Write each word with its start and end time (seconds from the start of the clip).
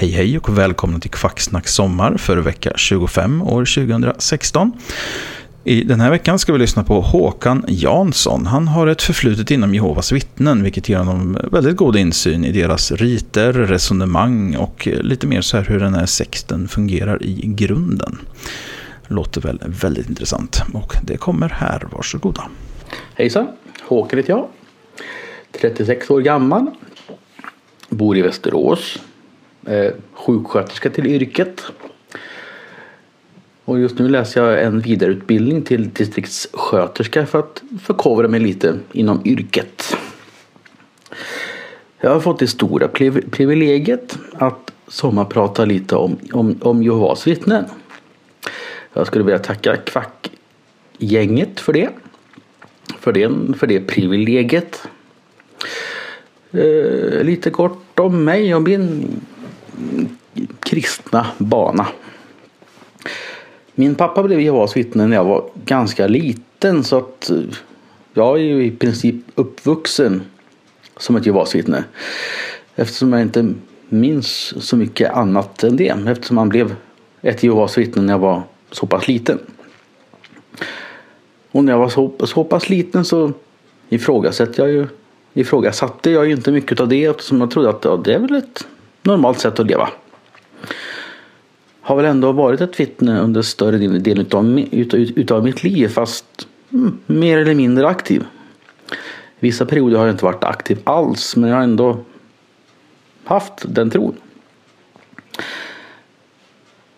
Hej 0.00 0.10
hej 0.10 0.38
och 0.38 0.58
välkomna 0.58 0.98
till 0.98 1.10
Kvacksnack 1.10 1.68
Sommar 1.68 2.16
för 2.16 2.36
vecka 2.36 2.72
25 2.76 3.42
år 3.42 3.64
2016. 3.64 4.72
I 5.64 5.84
den 5.84 6.00
här 6.00 6.10
veckan 6.10 6.38
ska 6.38 6.52
vi 6.52 6.58
lyssna 6.58 6.84
på 6.84 7.00
Håkan 7.00 7.64
Jansson. 7.68 8.46
Han 8.46 8.68
har 8.68 8.86
ett 8.86 9.02
förflutet 9.02 9.50
inom 9.50 9.74
Jehovas 9.74 10.12
vittnen 10.12 10.62
vilket 10.62 10.88
ger 10.88 10.98
honom 10.98 11.38
väldigt 11.52 11.76
god 11.76 11.96
insyn 11.96 12.44
i 12.44 12.52
deras 12.52 12.92
riter, 12.92 13.52
resonemang 13.52 14.56
och 14.56 14.88
lite 15.02 15.26
mer 15.26 15.40
så 15.40 15.56
här 15.56 15.64
hur 15.64 15.80
den 15.80 15.94
här 15.94 16.06
sekten 16.06 16.68
fungerar 16.68 17.22
i 17.22 17.42
grunden. 17.44 18.18
Låter 19.06 19.40
väl 19.40 19.60
väldigt 19.66 20.08
intressant 20.08 20.62
och 20.74 20.94
det 21.02 21.16
kommer 21.16 21.48
här, 21.48 21.88
varsågoda. 21.92 22.42
Hejsan, 23.14 23.48
Håkan 23.82 24.18
heter 24.18 24.30
jag. 24.30 24.48
36 25.60 26.10
år 26.10 26.20
gammal. 26.20 26.66
Bor 27.88 28.16
i 28.16 28.22
Västerås 28.22 28.98
eh, 29.66 29.92
sjuksköterska 30.12 30.90
till 30.90 31.06
yrket. 31.06 31.62
Och 33.64 33.80
just 33.80 33.98
nu 33.98 34.08
läser 34.08 34.44
jag 34.44 34.62
en 34.62 34.80
vidareutbildning 34.80 35.62
till 35.62 35.90
distriktssköterska 35.90 37.26
för 37.26 37.38
att 37.38 37.62
förkovra 37.82 38.28
mig 38.28 38.40
lite 38.40 38.78
inom 38.92 39.20
yrket. 39.24 39.96
Jag 42.00 42.10
har 42.10 42.20
fått 42.20 42.38
det 42.38 42.46
stora 42.46 42.88
privilegiet 43.30 44.18
att 44.32 44.72
sommarprata 44.88 45.64
lite 45.64 45.96
om, 45.96 46.18
om, 46.32 46.58
om 46.62 46.82
Jehovas 46.82 47.26
vittnen. 47.26 47.64
Jag 48.92 49.06
skulle 49.06 49.24
vilja 49.24 49.38
tacka 49.38 49.76
Kvackgänget 49.76 51.60
för 51.60 51.72
det. 51.72 51.88
För 52.98 53.12
det, 53.12 53.30
för 53.58 53.66
det 53.66 53.80
privilegiet. 53.80 54.82
Eh, 56.52 57.24
lite 57.24 57.50
kort 57.50 58.00
om 58.00 58.24
mig 58.24 58.54
och 58.54 58.62
min 58.62 59.20
kristna 60.60 61.26
bana. 61.38 61.86
Min 63.74 63.94
pappa 63.94 64.22
blev 64.22 64.40
Jehovas 64.40 64.76
vittne 64.76 65.06
när 65.06 65.16
jag 65.16 65.24
var 65.24 65.44
ganska 65.64 66.06
liten 66.06 66.84
så 66.84 66.98
att 66.98 67.30
eh, 67.30 67.36
jag 68.14 68.38
är 68.38 68.42
ju 68.42 68.64
i 68.64 68.70
princip 68.70 69.16
uppvuxen 69.34 70.22
som 70.96 71.16
ett 71.16 71.26
Jehovas 71.26 71.54
vittne. 71.54 71.84
Eftersom 72.76 73.12
jag 73.12 73.22
inte 73.22 73.54
minns 73.88 74.54
så 74.66 74.76
mycket 74.76 75.12
annat 75.12 75.64
än 75.64 75.76
det. 75.76 75.94
Eftersom 76.06 76.38
han 76.38 76.48
blev 76.48 76.74
ett 77.22 77.42
Jehovas 77.42 77.78
vittne 77.78 78.02
när 78.02 78.12
jag 78.12 78.18
var 78.18 78.42
så 78.70 78.86
pass 78.86 79.08
liten. 79.08 79.38
Och 81.50 81.64
när 81.64 81.72
jag 81.72 81.78
var 81.78 81.88
så, 81.88 82.12
så 82.24 82.44
pass 82.44 82.68
liten 82.68 83.04
så 83.04 83.32
ifrågasatte 83.88 84.62
jag 84.62 84.70
ju 84.70 84.86
ifrågasatte 85.34 86.10
jag 86.10 86.26
ju 86.26 86.32
inte 86.32 86.52
mycket 86.52 86.80
av 86.80 86.88
det 86.88 87.04
eftersom 87.04 87.40
jag 87.40 87.50
trodde 87.50 87.70
att 87.70 87.84
ja, 87.84 87.96
det 88.04 88.14
är 88.14 88.18
väl 88.18 88.34
ett 88.34 88.66
normalt 89.02 89.38
sätt 89.38 89.60
att 89.60 89.66
leva. 89.66 89.88
Har 91.80 91.96
väl 91.96 92.04
ändå 92.04 92.32
varit 92.32 92.60
ett 92.60 92.80
vittne 92.80 93.20
under 93.20 93.42
större 93.42 93.78
delen 93.78 94.26
utav, 94.26 94.58
utav, 94.58 95.00
utav 95.00 95.44
mitt 95.44 95.62
liv 95.62 95.88
fast 95.88 96.48
mm, 96.72 96.98
mer 97.06 97.38
eller 97.38 97.54
mindre 97.54 97.88
aktiv. 97.88 98.24
Vissa 99.38 99.66
perioder 99.66 99.98
har 99.98 100.06
jag 100.06 100.14
inte 100.14 100.24
varit 100.24 100.44
aktiv 100.44 100.78
alls 100.84 101.36
men 101.36 101.50
jag 101.50 101.56
har 101.56 101.62
ändå 101.62 101.98
haft 103.24 103.52
den 103.64 103.90
tron. 103.90 104.16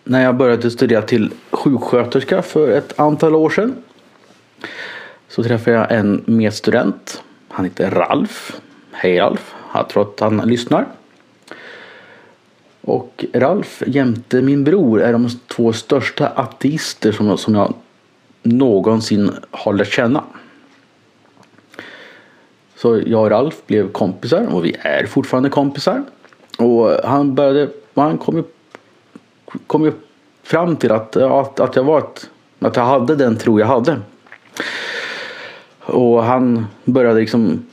När 0.03 0.23
jag 0.23 0.35
började 0.35 0.71
studera 0.71 1.01
till 1.01 1.31
sjuksköterska 1.51 2.41
för 2.41 2.71
ett 2.71 2.99
antal 2.99 3.35
år 3.35 3.49
sedan 3.49 3.75
så 5.27 5.43
träffade 5.43 5.77
jag 5.77 5.91
en 5.91 6.23
medstudent. 6.25 7.23
Han 7.49 7.65
heter 7.65 7.91
Ralf. 7.91 8.61
Hej 8.91 9.19
Ralf. 9.19 9.55
Jag 9.73 9.89
tror 9.89 10.03
att 10.03 10.19
han 10.19 10.37
lyssnar. 10.37 10.85
Och 12.85 13.25
Ralf 13.33 13.83
jämte 13.87 14.41
min 14.41 14.63
bror 14.63 15.01
är 15.01 15.13
de 15.13 15.29
två 15.47 15.73
största 15.73 16.27
ateister 16.27 17.11
som, 17.11 17.37
som 17.37 17.55
jag 17.55 17.73
någonsin 18.43 19.31
har 19.51 19.73
lärt 19.73 19.93
känna. 19.93 20.23
Så 22.75 23.01
jag 23.05 23.21
och 23.21 23.29
Ralf 23.29 23.61
blev 23.67 23.91
kompisar 23.91 24.47
och 24.53 24.65
vi 24.65 24.75
är 24.79 25.05
fortfarande 25.05 25.49
kompisar. 25.49 26.03
Och 26.57 26.89
han 27.03 27.35
började, 27.35 27.69
han 27.93 28.17
kom 28.17 28.37
ju, 28.37 28.43
kom 29.67 29.83
ju 29.85 29.91
fram 30.43 30.75
till 30.75 30.91
att, 30.91 31.15
att, 31.15 31.59
att 31.59 31.75
jag 31.75 31.83
var 31.83 31.99
ett, 31.99 32.29
att 32.59 32.75
jag 32.75 32.83
hade 32.83 33.15
den 33.15 33.37
tro 33.37 33.59
jag 33.59 33.67
hade. 33.67 33.99
Och 35.79 36.23
han 36.23 36.67
började 36.85 37.19
liksom 37.19 37.65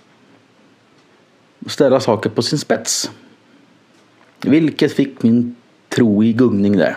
ställa 1.66 2.00
saker 2.00 2.30
på 2.30 2.42
sin 2.42 2.58
spets. 2.58 3.10
Vilket 4.40 4.92
fick 4.92 5.22
min 5.22 5.56
tro 5.88 6.24
i 6.24 6.32
gungning 6.32 6.76
där. 6.76 6.96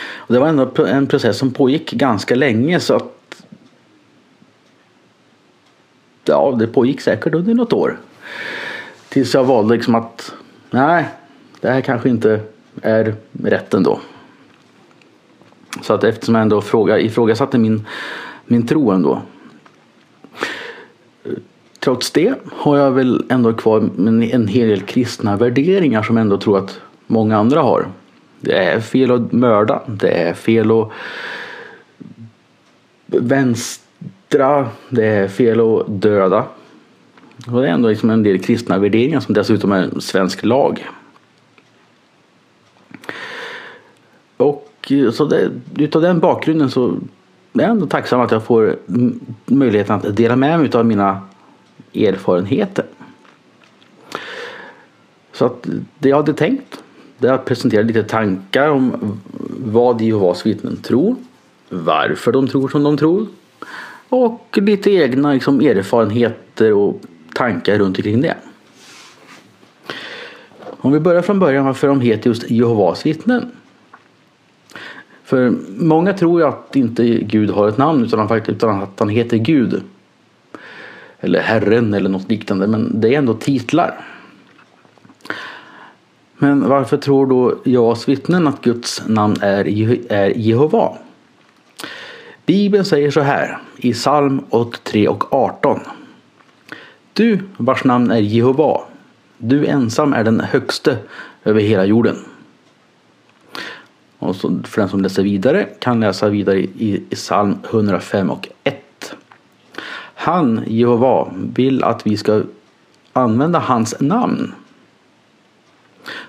Och 0.00 0.34
det 0.34 0.40
var 0.40 0.48
ändå 0.48 0.86
en 0.86 1.06
process 1.06 1.38
som 1.38 1.50
pågick 1.50 1.90
ganska 1.90 2.34
länge 2.34 2.80
så 2.80 2.94
att 2.94 3.44
ja, 6.24 6.56
det 6.58 6.66
pågick 6.66 7.00
säkert 7.00 7.34
under 7.34 7.54
något 7.54 7.72
år. 7.72 7.98
Tills 9.08 9.34
jag 9.34 9.44
valde 9.44 9.74
liksom 9.74 9.94
att 9.94 10.34
nej, 10.70 11.08
det 11.60 11.70
här 11.70 11.80
kanske 11.80 12.08
inte 12.08 12.40
är 12.82 13.14
rätt 13.32 13.74
ändå. 13.74 14.00
Så 15.82 15.94
att 15.94 16.04
eftersom 16.04 16.34
jag 16.34 16.42
ändå 16.42 16.60
fråga, 16.60 16.98
ifrågasatte 16.98 17.58
min, 17.58 17.86
min 18.46 18.66
tro 18.66 18.90
ändå 18.90 19.22
trots 21.88 22.10
det 22.10 22.34
har 22.52 22.76
jag 22.76 22.90
väl 22.90 23.24
ändå 23.28 23.52
kvar 23.52 23.90
en 23.98 24.48
hel 24.48 24.68
del 24.68 24.80
kristna 24.80 25.36
värderingar 25.36 26.02
som 26.02 26.16
jag 26.16 26.20
ändå 26.22 26.38
tror 26.38 26.58
att 26.58 26.80
många 27.06 27.36
andra 27.36 27.62
har. 27.62 27.86
Det 28.40 28.52
är 28.52 28.80
fel 28.80 29.10
att 29.10 29.32
mörda. 29.32 29.82
Det 29.86 30.10
är 30.10 30.34
fel 30.34 30.70
att 30.70 30.90
vänstra. 33.06 34.68
Det 34.88 35.06
är 35.06 35.28
fel 35.28 35.60
att 35.60 36.02
döda. 36.02 36.44
Och 37.46 37.62
det 37.62 37.68
är 37.68 37.72
ändå 37.72 37.88
liksom 37.88 38.10
en 38.10 38.22
del 38.22 38.38
kristna 38.38 38.78
värderingar 38.78 39.20
som 39.20 39.34
dessutom 39.34 39.72
är 39.72 39.82
en 39.82 40.00
svensk 40.00 40.44
lag. 40.44 40.88
Och 44.36 44.72
eh, 44.90 45.10
så 45.10 45.24
det, 45.24 45.50
utav 45.76 46.02
den 46.02 46.20
bakgrunden 46.20 46.70
så 46.70 46.88
är 47.52 47.62
jag 47.62 47.70
ändå 47.70 47.86
tacksam 47.86 48.20
att 48.20 48.30
jag 48.30 48.42
får 48.42 48.76
möjligheten 49.46 49.96
att 49.96 50.16
dela 50.16 50.36
med 50.36 50.60
mig 50.60 50.70
av 50.74 50.86
mina 50.86 51.20
erfarenheten. 51.94 52.86
Så 55.32 55.44
att 55.44 55.66
det 55.98 56.08
jag 56.08 56.16
hade 56.16 56.34
tänkt 56.34 56.82
det 57.18 57.28
är 57.28 57.32
att 57.32 57.44
presentera 57.44 57.82
lite 57.82 58.02
tankar 58.02 58.68
om 58.68 59.20
vad 59.64 60.00
Jehovas 60.00 60.46
vittnen 60.46 60.76
tror, 60.76 61.16
varför 61.68 62.32
de 62.32 62.48
tror 62.48 62.68
som 62.68 62.82
de 62.82 62.96
tror 62.96 63.26
och 64.08 64.58
lite 64.62 64.90
egna 64.90 65.32
liksom, 65.32 65.60
erfarenheter 65.60 66.72
och 66.72 67.00
tankar 67.34 67.78
runt 67.78 67.98
omkring 67.98 68.20
det. 68.20 68.36
Om 70.80 70.92
vi 70.92 71.00
börjar 71.00 71.22
från 71.22 71.38
början 71.38 71.64
varför 71.64 71.88
de 71.88 72.00
heter 72.00 72.30
just 72.30 72.50
Jehovas 72.50 73.06
vittnen. 73.06 73.50
För 75.24 75.54
många 75.68 76.12
tror 76.12 76.40
ju 76.40 76.46
att 76.46 76.76
inte 76.76 77.04
Gud 77.04 77.50
har 77.50 77.68
ett 77.68 77.78
namn 77.78 78.04
utan 78.04 78.82
att 78.82 79.00
han 79.00 79.08
heter 79.08 79.36
Gud. 79.36 79.82
Eller 81.20 81.40
Herren 81.40 81.94
eller 81.94 82.08
något 82.08 82.30
liknande. 82.30 82.66
Men 82.66 83.00
det 83.00 83.14
är 83.14 83.18
ändå 83.18 83.34
titlar. 83.34 84.00
Men 86.38 86.68
varför 86.68 86.96
tror 86.96 87.26
då 87.26 87.54
Jehovas 87.64 88.08
vittnen 88.08 88.48
att 88.48 88.62
Guds 88.62 89.02
namn 89.06 89.36
är, 89.40 89.66
är 90.12 90.28
Jehova? 90.28 90.96
Bibeln 92.46 92.84
säger 92.84 93.10
så 93.10 93.20
här 93.20 93.58
i 93.76 93.92
psalm 93.92 94.44
83 94.50 95.08
och 95.08 95.32
18. 95.32 95.80
Du 97.12 97.40
vars 97.56 97.84
namn 97.84 98.10
är 98.10 98.18
Jehova, 98.18 98.80
du 99.38 99.66
ensam 99.66 100.12
är 100.12 100.24
den 100.24 100.40
högste 100.40 100.98
över 101.44 101.60
hela 101.60 101.84
jorden. 101.84 102.16
Och 104.18 104.36
så 104.36 104.60
för 104.64 104.80
den 104.80 104.88
som 104.88 105.00
läser 105.00 105.22
vidare 105.22 105.68
kan 105.78 106.00
läsa 106.00 106.28
vidare 106.28 106.60
i, 106.60 107.04
i 107.10 107.14
psalm 107.14 107.58
105 107.70 108.30
och 108.30 108.48
1. 108.64 108.87
Han, 110.28 110.64
Jehova, 110.66 111.28
vill 111.54 111.84
att 111.84 112.06
vi 112.06 112.16
ska 112.16 112.42
använda 113.12 113.58
hans 113.58 113.94
namn. 114.00 114.52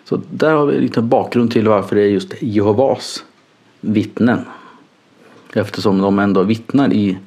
Så 0.05 0.21
där 0.31 0.53
har 0.53 0.65
vi 0.65 0.75
en 0.75 0.81
liten 0.81 1.09
bakgrund 1.09 1.51
till 1.51 1.67
varför 1.67 1.95
det 1.95 2.01
är 2.01 2.07
just 2.07 2.33
Jehovas 2.41 3.23
vittnen. 3.81 4.39
Eftersom 5.53 6.01
de 6.01 6.19
ändå 6.19 6.43
vittnar 6.43 6.93
i 6.93 7.17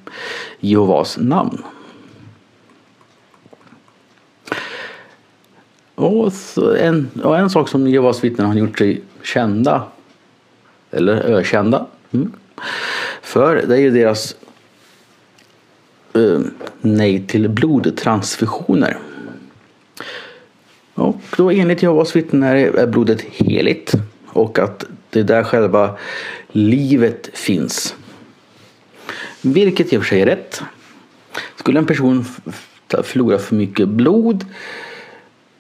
Jehovas 0.61 1.19
namn. 1.19 1.63
Och 5.95 6.33
en, 6.79 7.11
och 7.25 7.39
en 7.39 7.51
sak 7.51 7.69
som 7.69 7.89
Jehovas 7.89 8.25
vittnen 8.25 8.47
har 8.47 8.55
gjort 8.55 8.79
sig 8.79 9.03
kända 9.23 9.83
eller 10.91 11.15
ökända 11.15 11.87
mm. 12.11 12.33
för 13.23 13.67
det 13.67 13.75
är 13.75 13.81
ju 13.81 13.91
deras 13.91 14.37
eh, 16.15 16.41
nej 16.81 17.27
till 17.27 17.49
blodtransfusioner. 17.49 18.99
Och 20.95 21.17
då 21.37 21.51
enligt 21.51 21.83
Jehovas 21.83 22.17
vittnen 22.17 22.43
är 22.43 22.87
blodet 22.87 23.21
heligt 23.21 23.93
och 24.27 24.59
att 24.59 24.85
det 25.11 25.21
är 25.21 25.25
där 25.25 25.45
själva 25.45 25.97
livet 26.49 27.31
finns. 27.33 27.95
Vilket 29.43 29.93
i 29.93 29.97
och 29.97 30.03
för 30.03 30.09
sig 30.09 30.21
är 30.21 30.27
rätt. 30.27 30.63
Skulle 31.57 31.79
en 31.79 31.87
person 31.87 32.25
förlora 33.03 33.39
för 33.39 33.55
mycket 33.55 33.89
blod 33.89 34.45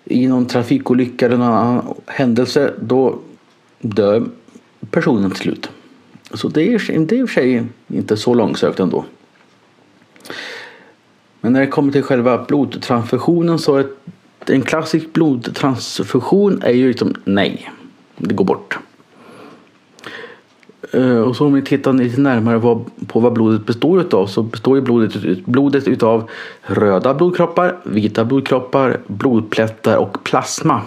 i 0.04 0.26
någon 0.26 0.46
trafikolycka 0.46 1.26
eller 1.26 1.36
någon 1.36 1.52
annan 1.52 1.94
händelse 2.06 2.74
då 2.80 3.18
dör 3.80 4.24
personen 4.90 5.30
till 5.30 5.40
slut. 5.40 5.70
Så 6.34 6.48
det 6.48 6.62
är, 6.62 6.98
det 6.98 7.14
är 7.14 7.18
i 7.18 7.22
och 7.22 7.28
för 7.28 7.34
sig 7.34 7.64
inte 7.88 8.16
så 8.16 8.34
långsökt 8.34 8.80
ändå. 8.80 9.04
Men 11.44 11.52
när 11.52 11.60
det 11.60 11.66
kommer 11.66 11.92
till 11.92 12.02
själva 12.02 12.44
blodtransfusionen 12.48 13.58
så 13.58 13.76
är 13.76 13.86
en 14.46 14.62
klassisk 14.62 15.12
blodtransfusion 15.12 16.62
är 16.62 16.72
ju 16.72 16.88
liksom 16.88 17.14
nej. 17.24 17.70
Det 18.16 18.34
går 18.34 18.44
bort. 18.44 18.78
Eh, 20.92 21.18
och 21.18 21.36
så 21.36 21.46
om 21.46 21.52
vi 21.52 21.62
tittar 21.62 21.92
lite 21.92 22.20
närmare 22.20 22.60
på 23.06 23.20
vad 23.20 23.32
blodet 23.32 23.66
består 23.66 24.14
av 24.14 24.26
så 24.26 24.42
består 24.42 24.76
ju 24.76 24.82
blodet, 24.82 25.44
blodet 25.44 25.88
utav 25.88 26.30
röda 26.62 27.14
blodkroppar, 27.14 27.76
vita 27.84 28.24
blodkroppar, 28.24 29.00
blodplättar 29.06 29.96
och 29.96 30.24
plasma. 30.24 30.82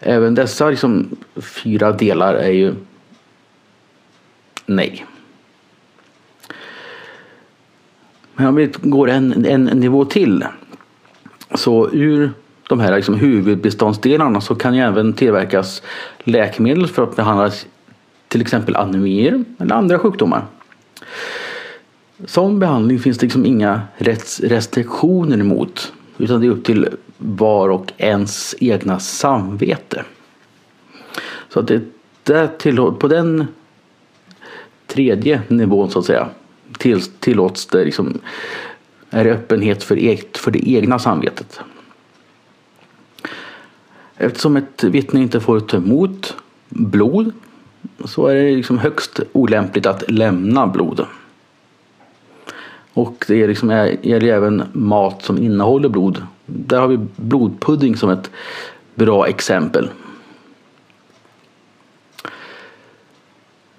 Även 0.00 0.34
dessa 0.34 0.70
liksom 0.70 1.16
fyra 1.36 1.92
delar 1.92 2.34
är 2.34 2.50
ju 2.50 2.74
nej. 4.66 5.06
Men 8.36 8.46
om 8.46 8.54
vi 8.54 8.72
går 8.82 9.10
en, 9.10 9.46
en 9.46 9.64
nivå 9.64 10.04
till. 10.04 10.44
Så 11.54 11.90
ur 11.92 12.32
de 12.68 12.80
här 12.80 12.96
liksom 12.96 13.14
huvudbeståndsdelarna 13.14 14.40
så 14.40 14.54
kan 14.54 14.74
ju 14.74 14.80
även 14.80 15.12
tillverkas 15.12 15.82
läkemedel 16.18 16.86
för 16.86 17.02
att 17.02 17.16
behandla 17.16 17.50
till 18.28 18.40
exempel 18.40 18.76
anemier 18.76 19.44
eller 19.58 19.74
andra 19.74 19.98
sjukdomar. 19.98 20.44
Som 22.26 22.58
behandling 22.58 22.98
finns 22.98 23.18
det 23.18 23.26
liksom 23.26 23.46
inga 23.46 23.80
restriktioner 24.42 25.38
emot. 25.38 25.92
Utan 26.18 26.40
det 26.40 26.46
är 26.46 26.50
upp 26.50 26.64
till 26.64 26.88
var 27.18 27.68
och 27.68 27.92
ens 27.96 28.54
egna 28.60 28.98
samvete. 28.98 30.04
Så 31.48 31.60
att 31.60 31.68
det, 31.68 31.80
det 32.22 32.58
tillåt, 32.58 32.98
på 32.98 33.08
den 33.08 33.46
tredje 34.86 35.42
nivån 35.48 35.90
så 35.90 35.98
att 35.98 36.04
säga 36.04 36.28
till, 36.78 37.02
tillåts 37.02 37.66
det 37.66 37.84
liksom 37.84 38.18
är 39.10 39.24
det 39.24 39.32
öppenhet 39.32 39.82
för, 39.82 39.96
eget, 39.96 40.38
för 40.38 40.50
det 40.50 40.70
egna 40.70 40.98
samvetet. 40.98 41.60
Eftersom 44.16 44.56
ett 44.56 44.84
vittne 44.84 45.20
inte 45.20 45.40
får 45.40 45.60
ta 45.60 45.76
emot 45.76 46.36
blod 46.68 47.32
så 48.04 48.26
är 48.26 48.34
det 48.34 48.56
liksom 48.56 48.78
högst 48.78 49.20
olämpligt 49.32 49.86
att 49.86 50.10
lämna 50.10 50.66
blod. 50.66 51.06
Och 52.92 53.24
det 53.28 53.42
är 53.42 53.48
liksom, 53.48 53.70
gäller 54.02 54.28
även 54.28 54.62
mat 54.72 55.22
som 55.22 55.38
innehåller 55.38 55.88
blod. 55.88 56.22
Där 56.46 56.80
har 56.80 56.88
vi 56.88 56.98
blodpudding 57.16 57.96
som 57.96 58.10
ett 58.10 58.30
bra 58.94 59.26
exempel. 59.26 59.90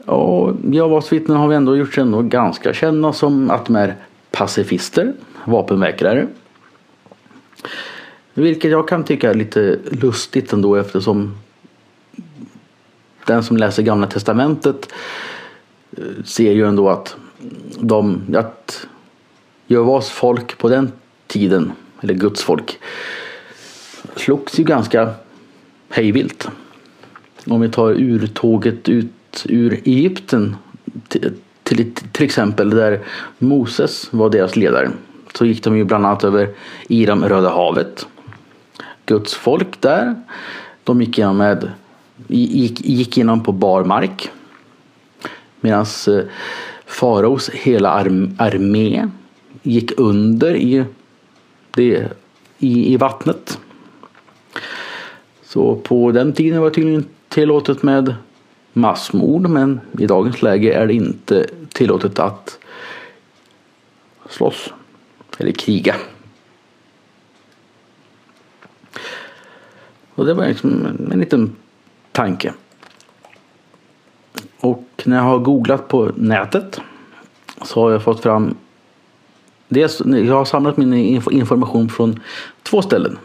Och 0.08 0.56
Jehovas 0.64 1.12
vittnen 1.12 1.38
har 1.38 1.48
vi 1.48 1.56
ändå 1.56 1.78
gjort 1.78 1.94
sig 1.94 2.02
ändå 2.02 2.22
ganska 2.22 2.74
kända 2.74 3.14
som 3.14 3.52
att 3.52 3.66
de 3.66 3.76
är 3.76 3.96
pacifister, 4.32 5.14
vapenvägrare. 5.46 6.28
Vilket 8.34 8.72
jag 8.72 8.88
kan 8.88 9.04
tycka 9.04 9.30
är 9.30 9.34
lite 9.34 9.80
lustigt 9.92 10.54
ändå 10.54 10.76
eftersom 10.76 11.38
den 13.26 13.44
som 13.44 13.58
läser 13.58 13.84
Gamla 13.84 14.08
Testamentet 14.08 14.94
eh, 15.98 16.24
ser 16.26 16.52
ju 16.52 16.68
ändå 16.68 16.90
att 16.90 17.16
de, 17.80 18.22
att 18.36 18.88
Jehovas 19.68 20.10
folk 20.10 20.58
på 20.58 20.70
den 20.70 20.92
tiden, 21.28 21.72
eller 22.02 22.14
Guds 22.14 22.44
folk, 22.44 22.80
slogs 24.16 24.60
ju 24.60 24.64
ganska 24.64 25.14
hejvilt. 25.90 26.50
Om 27.48 27.62
vi 27.62 27.70
tar 27.70 27.92
urtåget 27.92 28.90
ut 28.90 29.12
ur 29.50 29.82
Egypten 29.86 30.56
till, 31.08 31.34
till, 31.64 31.94
till 32.12 32.26
exempel 32.26 32.70
där 32.70 33.00
Moses 33.40 34.14
var 34.14 34.30
deras 34.30 34.56
ledare 34.56 34.92
så 35.38 35.46
gick 35.46 35.64
de 35.64 35.78
ju 35.78 35.84
bland 35.84 36.06
annat 36.06 36.24
över 36.24 36.50
Iram 36.88 37.24
Röda 37.24 37.50
havet. 37.50 38.08
Guds 39.06 39.34
folk 39.34 39.82
där, 39.82 40.16
de 40.84 41.02
gick 41.02 41.18
igenom, 41.18 41.38
med, 41.38 41.72
gick, 42.28 42.86
gick 42.86 43.18
igenom 43.18 43.44
på 43.44 43.52
bar 43.52 43.84
mark. 43.84 44.32
Medan 45.62 45.86
eh, 46.08 46.24
faraos 46.86 47.50
hela 47.50 47.90
armé 48.38 49.10
gick 49.64 50.00
under 50.00 50.56
i, 50.56 50.86
det, 51.72 52.12
i, 52.60 52.94
i 52.94 52.98
vattnet. 52.98 53.60
Så 55.44 55.76
på 55.76 56.12
den 56.12 56.34
tiden 56.34 56.62
var 56.62 56.70
det 56.70 56.76
tydligen 56.76 57.06
tillåtet 57.30 57.84
med 57.84 58.16
massmord 58.78 59.50
men 59.50 59.80
i 60.00 60.08
dagens 60.08 60.42
läge 60.42 60.74
är 60.74 60.88
det 60.88 60.94
inte 60.94 61.48
tillåtet 61.70 62.20
att 62.20 62.60
slåss 64.30 64.74
eller 65.38 65.52
kriga. 65.52 65.96
Och 70.16 70.26
det 70.26 70.34
var 70.34 70.48
liksom 70.48 70.86
en 71.12 71.20
liten 71.20 71.56
tanke. 72.12 72.54
Och 74.60 75.04
när 75.06 75.18
jag 75.18 75.24
har 75.24 75.40
googlat 75.40 75.88
på 75.88 76.12
nätet 76.16 76.82
så 77.62 77.82
har 77.82 77.92
jag 77.92 78.04
fått 78.04 78.24
fram 78.24 78.56
dels, 79.68 80.02
jag 80.06 80.36
har 80.36 80.46
samlat 80.46 80.78
min 80.78 80.94
information 81.32 81.90
från 81.90 82.20
två 82.64 82.82
ställen. 82.82 83.18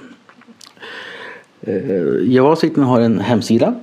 Eh, 1.60 2.84
har 2.84 3.00
en 3.00 3.20
hemsida 3.20 3.74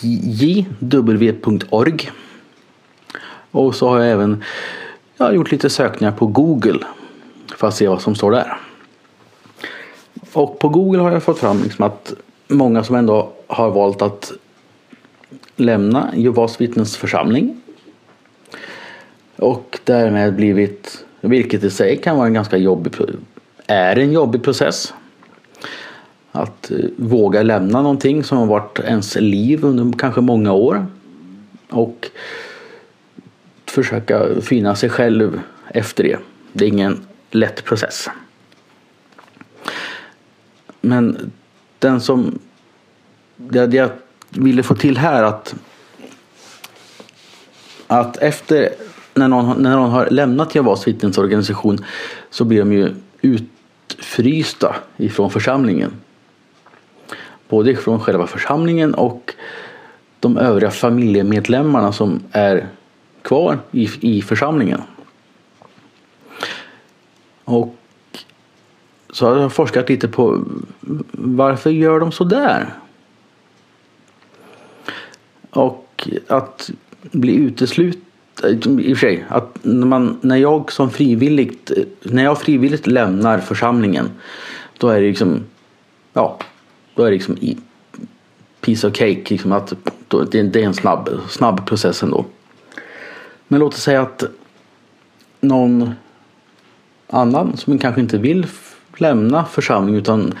jw.org. 0.00 2.10
Och 3.50 3.74
så 3.74 3.88
har 3.88 3.98
jag 3.98 4.12
även 4.12 4.44
jag 5.16 5.26
har 5.26 5.32
gjort 5.32 5.52
lite 5.52 5.70
sökningar 5.70 6.12
på 6.12 6.26
Google 6.26 6.86
för 7.56 7.68
att 7.68 7.74
se 7.74 7.88
vad 7.88 8.02
som 8.02 8.14
står 8.14 8.30
där. 8.30 8.56
Och 10.32 10.58
på 10.58 10.68
Google 10.68 11.02
har 11.02 11.12
jag 11.12 11.22
fått 11.22 11.38
fram 11.38 11.62
liksom 11.62 11.84
att 11.84 12.14
många 12.48 12.84
som 12.84 12.96
ändå 12.96 13.32
har 13.46 13.70
valt 13.70 14.02
att 14.02 14.32
lämna 15.56 16.10
Jehovas 16.14 16.60
vittnens 16.60 16.96
församling 16.96 17.60
och 19.36 19.78
därmed 19.84 20.34
blivit, 20.34 21.04
vilket 21.20 21.64
i 21.64 21.70
sig 21.70 21.96
kan 21.96 22.16
vara 22.16 22.26
en 22.26 22.34
ganska 22.34 22.56
jobbig, 22.56 22.92
är 23.66 23.96
en 23.96 24.12
jobbig 24.12 24.42
process. 24.42 24.94
Att 26.38 26.70
eh, 26.70 26.76
våga 26.96 27.42
lämna 27.42 27.82
någonting 27.82 28.24
som 28.24 28.38
har 28.38 28.46
varit 28.46 28.78
ens 28.78 29.14
liv 29.14 29.64
under 29.64 29.98
kanske 29.98 30.20
många 30.20 30.52
år. 30.52 30.86
Och 31.70 32.10
försöka 33.66 34.40
finna 34.40 34.74
sig 34.74 34.90
själv 34.90 35.40
efter 35.68 36.04
det. 36.04 36.18
Det 36.52 36.64
är 36.64 36.68
ingen 36.68 37.06
lätt 37.30 37.64
process. 37.64 38.08
Men 40.80 41.32
den 41.78 42.00
som 42.00 42.38
det 43.36 43.74
jag 43.74 43.90
ville 44.30 44.62
få 44.62 44.74
till 44.74 44.98
här 44.98 45.22
att 45.22 45.54
att 47.86 48.16
efter 48.16 48.68
när 49.14 49.28
någon, 49.28 49.62
när 49.62 49.76
någon 49.76 49.90
har 49.90 50.10
lämnat 50.10 50.54
Jehovas 50.54 50.88
vittnens 50.88 51.18
organisation 51.18 51.84
så 52.30 52.44
blir 52.44 52.58
de 52.58 52.72
ju 52.72 52.94
utfrysta 53.20 54.76
ifrån 54.96 55.30
församlingen. 55.30 55.92
Både 57.48 57.76
från 57.76 58.00
själva 58.00 58.26
församlingen 58.26 58.94
och 58.94 59.34
de 60.20 60.38
övriga 60.38 60.70
familjemedlemmarna 60.70 61.92
som 61.92 62.22
är 62.32 62.66
kvar 63.22 63.58
i, 63.70 63.88
i 64.00 64.22
församlingen. 64.22 64.82
Och 67.44 67.74
så 69.10 69.26
har 69.26 69.40
jag 69.40 69.52
forskat 69.52 69.88
lite 69.88 70.08
på 70.08 70.44
varför 71.12 71.70
gör 71.70 72.00
de 72.00 72.12
så 72.12 72.24
där? 72.24 72.74
Och 75.50 76.08
att 76.26 76.70
bli 77.12 77.34
utesluten 77.34 78.02
i 78.80 78.94
och 78.94 78.98
för 78.98 79.06
sig, 79.06 79.24
att 79.28 79.58
när, 79.62 79.86
man, 79.86 80.18
när 80.20 80.36
jag 80.36 80.72
som 80.72 80.90
frivilligt, 80.90 81.72
när 82.02 82.24
jag 82.24 82.40
frivilligt 82.40 82.86
lämnar 82.86 83.38
församlingen 83.38 84.10
då 84.78 84.88
är 84.88 85.00
det 85.00 85.08
liksom, 85.08 85.44
ja, 86.12 86.38
då 86.98 87.04
är 87.04 87.10
det 87.10 87.16
liksom 87.16 87.38
i 87.38 87.56
piece 88.60 88.86
of 88.86 88.96
cake, 88.96 89.24
liksom 89.28 89.52
att 89.52 89.72
det, 90.30 90.38
är 90.38 90.56
en 90.56 90.74
snabb, 90.74 91.20
snabb 91.28 91.66
process 91.66 92.02
ändå. 92.02 92.24
Men 93.48 93.60
låt 93.60 93.74
oss 93.74 93.82
säga 93.82 94.02
att 94.02 94.24
någon 95.40 95.94
annan 97.06 97.56
som 97.56 97.78
kanske 97.78 98.00
inte 98.00 98.18
vill 98.18 98.46
lämna 98.96 99.44
församlingen 99.44 100.00
utan 100.00 100.34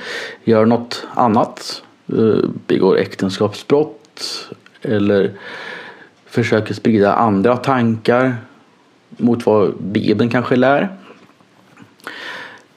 gör 0.44 0.66
något 0.66 1.06
annat. 1.14 1.82
Eh, 2.08 2.48
begår 2.66 2.98
äktenskapsbrott 2.98 4.48
eller 4.82 5.32
försöker 6.26 6.74
sprida 6.74 7.14
andra 7.14 7.56
tankar 7.56 8.36
mot 9.08 9.46
vad 9.46 9.74
Bibeln 9.82 10.30
kanske 10.30 10.56
lär. 10.56 10.88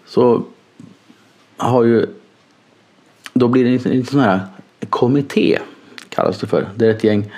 Så 0.05 0.43
har 1.57 1.83
ju 1.83 2.05
då 3.33 3.47
blir 3.47 3.63
det 3.63 3.85
en, 3.85 3.91
en 3.91 4.05
sån 4.05 4.19
här 4.19 4.41
kommitté 4.89 5.59
kallas 6.09 6.39
det 6.39 6.47
för. 6.47 6.69
Det 6.75 6.85
är 6.85 6.89
ett 6.89 7.03
gäng 7.03 7.31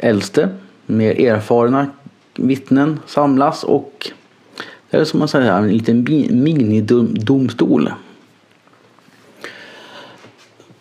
äldste 0.00 0.48
mer 0.86 1.20
erfarna 1.20 1.86
vittnen 2.34 3.00
samlas 3.06 3.64
och 3.64 4.10
det 4.90 4.96
är 4.96 5.04
som 5.04 5.18
man 5.18 5.28
säger 5.28 5.52
en 5.52 5.68
liten 5.68 6.06
minidomstol. 6.42 7.90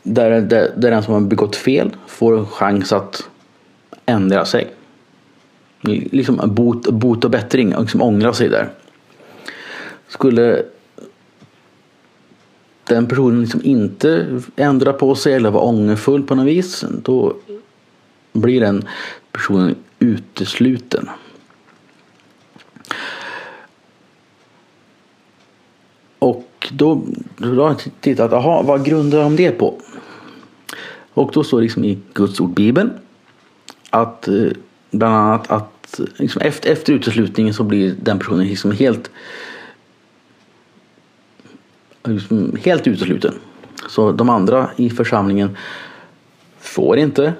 Där, 0.04 0.42
där, 0.42 0.72
där 0.78 0.92
den 0.92 1.04
som 1.04 1.14
har 1.14 1.22
begått 1.22 1.56
fel 1.56 1.96
får 2.08 2.38
en 2.38 2.46
chans 2.46 2.94
att 2.94 3.30
ändra 4.06 4.46
sig. 4.46 4.74
Liksom 5.82 6.42
bot, 6.46 6.90
bot 6.90 7.26
och 7.26 7.32
bättring 7.32 7.76
liksom 7.80 8.02
ångra 8.02 8.34
sig 8.34 8.50
där. 8.50 8.70
Skulle 10.08 10.64
den 12.96 13.08
personen 13.08 13.42
liksom 13.42 13.62
inte 13.64 14.42
ändrar 14.56 14.94
på 14.94 15.16
sig 15.16 15.34
eller 15.34 15.52
var 15.52 15.64
ångerfull 15.64 16.24
på 16.24 16.36
något 16.36 16.46
vis 16.46 16.86
då 17.04 17.36
blir 18.34 18.62
den 18.62 18.88
personen 19.32 19.76
utesluten. 20.00 21.10
Och 26.20 26.70
då, 26.72 27.04
då 27.38 27.48
har 27.48 27.68
jag 27.68 27.84
tittat, 28.02 28.34
aha, 28.34 28.62
vad 28.62 28.86
grundar 28.86 29.20
de 29.20 29.36
det 29.36 29.52
på? 29.52 29.82
Och 31.14 31.32
då 31.34 31.44
står 31.44 31.58
det 31.58 31.64
liksom 31.64 31.84
i 31.84 32.00
Guds 32.14 32.40
ord 32.40 32.54
Bibeln 32.54 32.92
att 33.90 34.28
eh, 34.28 34.48
bland 34.92 35.16
annat 35.16 35.52
att 35.52 36.00
liksom 36.16 36.42
efter, 36.42 36.72
efter 36.72 36.94
uteslutningen 36.94 37.54
så 37.54 37.64
blir 37.64 37.96
den 38.02 38.20
personen 38.20 38.48
liksom 38.48 38.72
helt 38.72 39.12
liksom 42.04 42.58
helt 42.64 42.88
utesluten. 42.88 43.34
Så 43.90 44.12
de 44.12 44.30
andra 44.30 44.70
i 44.76 44.90
församlingen 44.90 45.58
får 46.60 46.98
inte 46.98 47.34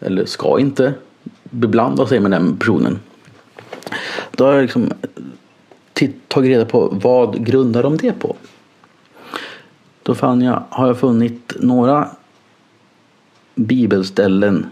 eller 0.00 0.24
ska 0.24 0.60
inte 0.60 0.94
beblanda 1.42 2.06
sig 2.06 2.20
med 2.20 2.30
den 2.30 2.56
personen. 2.56 2.98
Då 4.30 4.44
har 4.44 4.52
jag 4.52 4.62
liksom 4.62 4.92
tagit 6.28 6.48
reda 6.48 6.64
på 6.64 6.88
vad 6.92 7.46
grundar 7.46 7.82
de 7.82 7.96
det 7.96 8.12
på. 8.12 8.36
Då 10.02 10.14
fann 10.14 10.42
jag, 10.42 10.62
har 10.70 10.86
jag 10.86 10.98
funnit 10.98 11.52
några 11.60 12.08
bibelställen 13.54 14.66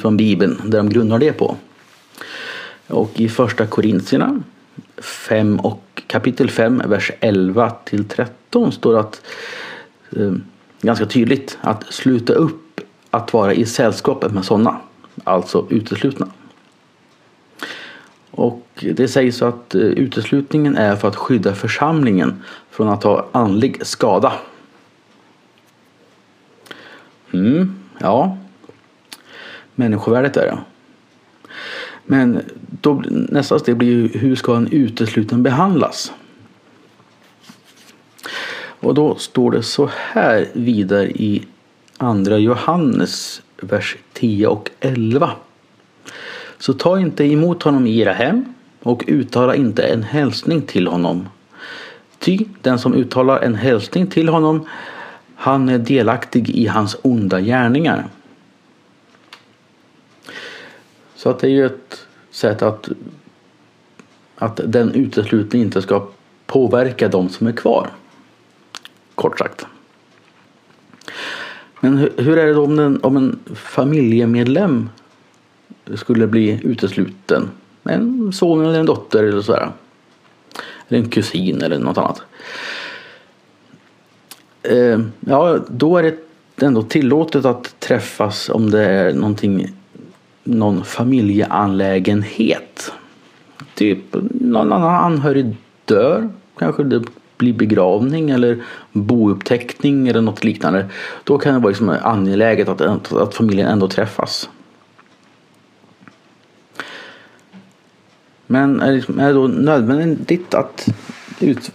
från 0.00 0.16
bibeln 0.16 0.60
där 0.64 0.78
de 0.78 0.88
grundar 0.88 1.18
det 1.18 1.32
på. 1.32 1.56
Och 2.86 3.20
i 3.20 3.28
första 3.28 3.66
Korintierna 3.66 4.42
5 5.28 5.60
och 5.60 6.02
kapitel 6.06 6.50
5 6.50 6.82
vers 6.86 7.10
11 7.20 7.70
till 7.70 8.04
13 8.04 8.41
står 8.72 8.98
att 8.98 9.22
eh, 10.16 10.32
ganska 10.80 11.06
tydligt 11.06 11.58
att 11.60 11.84
sluta 11.92 12.32
upp 12.32 12.80
att 13.10 13.32
vara 13.32 13.54
i 13.54 13.66
sällskapet 13.66 14.32
med 14.32 14.44
sådana, 14.44 14.80
alltså 15.24 15.66
uteslutna. 15.70 16.28
Och 18.30 18.66
det 18.96 19.08
sägs 19.08 19.42
att 19.42 19.74
eh, 19.74 19.80
uteslutningen 19.80 20.76
är 20.76 20.96
för 20.96 21.08
att 21.08 21.16
skydda 21.16 21.54
församlingen 21.54 22.42
från 22.70 22.88
att 22.88 23.02
ha 23.02 23.26
andlig 23.32 23.86
skada. 23.86 24.32
Mm, 27.32 27.74
ja, 27.98 28.38
människovärdet 29.74 30.36
är 30.36 30.46
det. 30.46 30.58
Men 32.04 32.40
då, 32.80 33.02
nästa 33.08 33.58
steg 33.58 33.76
blir 33.76 33.88
ju 33.88 34.08
hur 34.08 34.36
ska 34.36 34.56
en 34.56 34.68
utesluten 34.72 35.42
behandlas? 35.42 36.12
Och 38.82 38.94
då 38.94 39.14
står 39.14 39.50
det 39.50 39.62
så 39.62 39.90
här 39.92 40.48
vidare 40.52 41.10
i 41.10 41.42
andra 41.96 42.38
Johannes 42.38 43.42
vers 43.60 43.96
10 44.12 44.46
och 44.46 44.70
11. 44.80 45.30
Så 46.58 46.72
ta 46.72 47.00
inte 47.00 47.24
emot 47.24 47.62
honom 47.62 47.86
i 47.86 47.98
era 47.98 48.12
hem 48.12 48.54
och 48.82 49.04
uttala 49.06 49.54
inte 49.54 49.82
en 49.82 50.02
hälsning 50.02 50.62
till 50.62 50.86
honom. 50.86 51.28
Ty 52.18 52.38
den 52.60 52.78
som 52.78 52.94
uttalar 52.94 53.40
en 53.40 53.54
hälsning 53.54 54.06
till 54.06 54.28
honom 54.28 54.68
han 55.36 55.68
är 55.68 55.78
delaktig 55.78 56.50
i 56.50 56.66
hans 56.66 56.96
onda 57.02 57.40
gärningar. 57.40 58.04
Så 61.16 61.30
att 61.30 61.38
det 61.38 61.46
är 61.46 61.50
ju 61.50 61.66
ett 61.66 62.06
sätt 62.30 62.62
att, 62.62 62.88
att 64.36 64.60
den 64.64 64.94
uteslutningen 64.94 65.66
inte 65.66 65.82
ska 65.82 66.06
påverka 66.46 67.08
de 67.08 67.28
som 67.28 67.46
är 67.46 67.52
kvar. 67.52 67.90
Kort 69.14 69.38
sagt. 69.38 69.66
Men 71.80 71.98
hur 71.98 72.38
är 72.38 72.46
det 72.46 72.52
då 72.52 72.64
om, 72.64 72.76
den, 72.76 73.00
om 73.02 73.16
en 73.16 73.38
familjemedlem 73.54 74.88
skulle 75.94 76.26
bli 76.26 76.60
utesluten? 76.62 77.50
En 77.84 78.32
son 78.32 78.64
eller 78.64 78.80
en 78.80 78.86
dotter 78.86 79.24
eller 79.24 79.42
sådär. 79.42 79.72
Eller 80.88 81.00
en 81.00 81.08
kusin 81.08 81.62
eller 81.62 81.78
något 81.78 81.98
annat. 81.98 82.22
Eh, 84.62 85.00
ja, 85.20 85.58
då 85.68 85.96
är 85.96 86.02
det 86.02 86.16
ändå 86.66 86.82
tillåtet 86.82 87.44
att 87.44 87.80
träffas 87.80 88.48
om 88.48 88.70
det 88.70 88.84
är 88.84 89.14
någonting, 89.14 89.68
någon 90.44 90.84
familjeanlägenhet. 90.84 92.92
Typ 93.74 93.98
någon 94.30 94.72
annan 94.72 95.04
anhörig 95.04 95.56
dör, 95.84 96.28
kanske 96.58 96.82
det 96.82 97.02
blir 97.42 97.52
begravning 97.52 98.30
eller 98.30 98.62
bouppteckning 98.92 100.08
eller 100.08 100.20
något 100.20 100.44
liknande. 100.44 100.86
Då 101.24 101.38
kan 101.38 101.54
det 101.54 101.60
vara 101.60 101.68
liksom 101.68 101.96
angeläget 102.02 102.68
att, 102.68 103.12
att 103.12 103.34
familjen 103.34 103.68
ändå 103.68 103.88
träffas. 103.88 104.48
Men 108.46 108.80
är, 108.80 108.86
det, 108.86 108.92
liksom, 108.92 109.20
är 109.20 109.26
det 109.26 109.32
då 109.32 109.46
nödvändigt 109.46 110.54
att, 110.54 110.88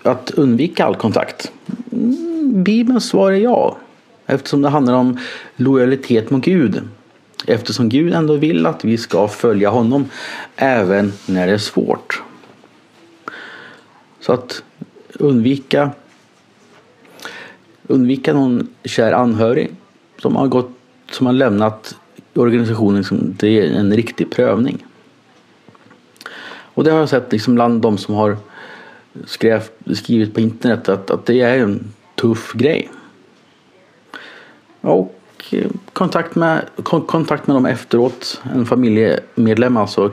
att 0.04 0.32
undvika 0.32 0.86
all 0.86 0.96
kontakt? 0.96 1.52
Mm, 1.92 2.64
Bibelns 2.64 3.10
svar 3.10 3.32
är 3.32 3.36
ja. 3.36 3.78
Eftersom 4.26 4.62
det 4.62 4.70
handlar 4.70 4.94
om 4.94 5.18
lojalitet 5.56 6.30
mot 6.30 6.46
Gud. 6.46 6.82
Eftersom 7.48 7.90
Gud 7.90 8.14
ändå 8.14 8.36
vill 8.36 8.66
att 8.66 8.86
vi 8.86 8.98
ska 8.98 9.28
följa 9.28 9.70
honom 9.70 10.06
även 10.56 11.14
när 11.26 11.48
det 11.48 11.54
är 11.54 11.58
svårt. 11.58 12.24
Så 14.20 14.34
att 14.34 14.64
undvika 15.18 15.92
undvika 17.88 18.34
någon 18.34 18.68
kär 18.84 19.12
anhörig 19.12 19.76
som 20.22 20.36
har, 20.36 20.48
gått, 20.48 20.72
som 21.12 21.26
har 21.26 21.34
lämnat 21.34 21.96
organisationen. 22.34 23.04
Det 23.40 23.60
är 23.60 23.72
en 23.72 23.94
riktig 23.94 24.32
prövning. 24.32 24.86
Och 26.50 26.84
det 26.84 26.92
har 26.92 27.00
jag 27.00 27.10
sett 27.10 27.32
liksom 27.32 27.56
bland 27.56 27.82
de 27.82 27.98
som 27.98 28.16
har 28.16 28.38
skrev, 29.26 29.64
skrivit 29.94 30.34
på 30.34 30.40
internet 30.40 30.90
att, 30.90 31.12
att 31.12 31.26
det 31.26 31.42
är 31.42 31.58
en 31.58 31.94
tuff 32.16 32.54
grej. 32.54 32.90
Och 34.82 35.16
eh, 35.52 35.68
kontakt 35.94 36.36
med, 36.36 36.66
kontakt 36.84 37.48
med 37.48 37.56
dem 37.56 37.66
efteråt, 37.66 38.42
en 38.56 38.66
familjemedlem 38.66 39.78
alltså. 39.78 40.12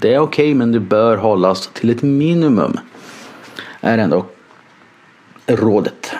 Det 0.00 0.14
är 0.14 0.18
okej 0.18 0.44
okay, 0.44 0.54
men 0.54 0.72
det 0.72 0.80
bör 0.80 1.16
hållas 1.16 1.70
till 1.72 1.90
ett 1.90 2.02
minimum. 2.02 2.78
Är 3.80 3.98
ändå 3.98 4.26
rådet. 5.56 6.12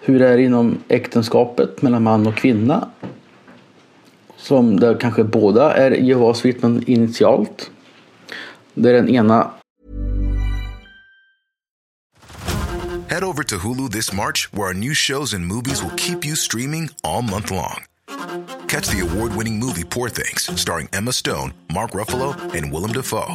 Hur 0.00 0.22
är 0.22 0.36
det 0.36 0.42
inom 0.42 0.78
äktenskapet 0.88 1.82
mellan 1.82 2.02
man 2.02 2.26
och 2.26 2.34
kvinna? 2.34 2.90
Som 4.36 4.80
där 4.80 5.00
kanske 5.00 5.24
båda 5.24 5.74
är 5.74 5.90
Jehovas 5.90 6.44
vittnen 6.44 6.84
initialt. 6.86 7.70
Där 8.74 8.92
den 8.92 9.08
ena 9.08 9.50
Head 13.10 13.24
over 13.24 13.42
to 13.42 13.56
Hulu 13.58 13.88
this 13.88 14.12
March 14.12 14.48
where 14.52 14.68
our 14.68 14.74
new 14.74 14.94
shows 14.94 15.34
and 15.34 15.44
movies 15.44 15.82
will 15.82 15.96
keep 15.96 16.24
you 16.24 16.36
streaming 16.36 16.90
all 17.02 17.22
month 17.22 17.50
long. 17.50 17.84
Catch 18.68 18.88
the 18.88 19.00
award-winning 19.00 19.58
movie 19.58 19.84
Poor 19.84 20.08
things 20.08 20.60
starring 20.60 20.88
Emma 20.92 21.12
Stone, 21.12 21.52
Mark 21.72 21.90
Ruffalo 21.90 22.36
and 22.54 22.72
Willem 22.72 22.92
Dafoe. 22.92 23.34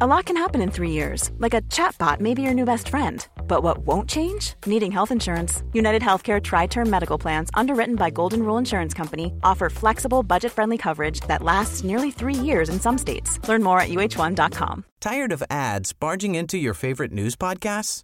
A 0.00 0.06
lot 0.06 0.26
can 0.26 0.36
happen 0.36 0.60
in 0.62 0.70
three 0.70 0.92
years, 0.92 1.32
like 1.38 1.54
a 1.54 1.62
chatbot 1.62 2.20
may 2.20 2.32
be 2.32 2.42
your 2.42 2.54
new 2.54 2.64
best 2.64 2.88
friend. 2.88 3.26
But 3.48 3.64
what 3.64 3.78
won't 3.78 4.08
change? 4.08 4.54
Needing 4.64 4.92
health 4.92 5.10
insurance. 5.10 5.64
United 5.72 6.02
Healthcare 6.02 6.40
Tri 6.40 6.66
Term 6.66 6.88
Medical 6.88 7.18
Plans, 7.18 7.50
underwritten 7.54 7.96
by 7.96 8.08
Golden 8.10 8.44
Rule 8.44 8.58
Insurance 8.58 8.94
Company, 8.94 9.32
offer 9.42 9.68
flexible, 9.68 10.22
budget 10.22 10.52
friendly 10.52 10.78
coverage 10.78 11.18
that 11.22 11.42
lasts 11.42 11.82
nearly 11.82 12.12
three 12.12 12.34
years 12.34 12.68
in 12.68 12.78
some 12.78 12.96
states. 12.96 13.40
Learn 13.48 13.60
more 13.60 13.80
at 13.80 13.88
uh1.com. 13.88 14.84
Tired 15.00 15.32
of 15.32 15.42
ads 15.50 15.92
barging 15.92 16.36
into 16.36 16.58
your 16.58 16.74
favorite 16.74 17.10
news 17.10 17.34
podcasts? 17.34 18.02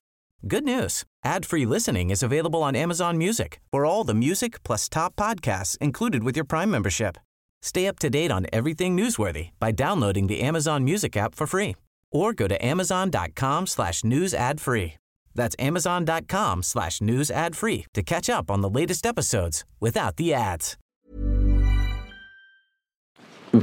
Good 0.48 0.64
news. 0.64 1.04
Ad-free 1.24 1.64
listening 1.64 2.10
is 2.10 2.24
available 2.24 2.62
on 2.64 2.74
Amazon 2.74 3.16
Music 3.18 3.60
for 3.70 3.86
all 3.86 4.02
the 4.02 4.14
music 4.14 4.64
plus 4.64 4.88
top 4.88 5.14
podcasts 5.14 5.78
included 5.78 6.24
with 6.24 6.34
your 6.34 6.44
Prime 6.44 6.72
membership. 6.72 7.18
Stay 7.64 7.88
up 7.88 7.98
to 7.98 8.10
date 8.10 8.30
on 8.30 8.46
everything 8.52 8.94
newsworthy 8.94 9.48
by 9.58 9.72
downloading 9.72 10.26
the 10.26 10.42
Amazon 10.42 10.84
Music 10.84 11.16
app 11.16 11.34
for 11.34 11.46
free 11.46 11.74
or 12.12 12.34
go 12.34 12.46
to 12.46 12.62
amazon.com 12.64 13.66
slash 13.66 14.04
news 14.04 14.34
ad 14.34 14.60
free. 14.60 14.92
That's 15.34 15.56
amazon.com 15.58 16.62
slash 16.62 17.00
news 17.00 17.30
ad 17.30 17.56
free 17.56 17.86
to 17.94 18.02
catch 18.02 18.28
up 18.28 18.50
on 18.50 18.60
the 18.60 18.68
latest 18.68 19.06
episodes 19.06 19.64
without 19.80 20.16
the 20.16 20.34
ads. 20.34 20.76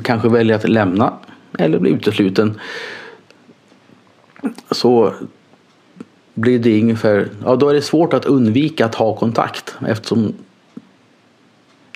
Kanske 0.03 0.29
välja 0.29 0.55
att 0.55 0.69
lämna 0.69 1.19
eller 1.59 1.79
bli 1.79 1.91
utesluten. 1.91 2.59
Så 4.71 5.13
blir 6.33 6.59
det 6.59 6.81
ungefär, 6.81 7.29
ja 7.43 7.55
då 7.55 7.69
är 7.69 7.73
det 7.73 7.81
svårt 7.81 8.13
att 8.13 8.25
undvika 8.25 8.85
att 8.85 8.95
ha 8.95 9.15
kontakt 9.15 9.75
eftersom 9.87 10.33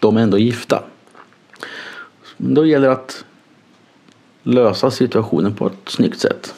de 0.01 0.17
är 0.17 0.21
ändå 0.21 0.37
gifta. 0.37 0.83
Då 2.37 2.65
gäller 2.65 2.87
det 2.87 2.93
att 2.93 3.25
lösa 4.43 4.91
situationen 4.91 5.55
på 5.55 5.67
ett 5.67 5.89
snyggt 5.89 6.19
sätt. 6.19 6.55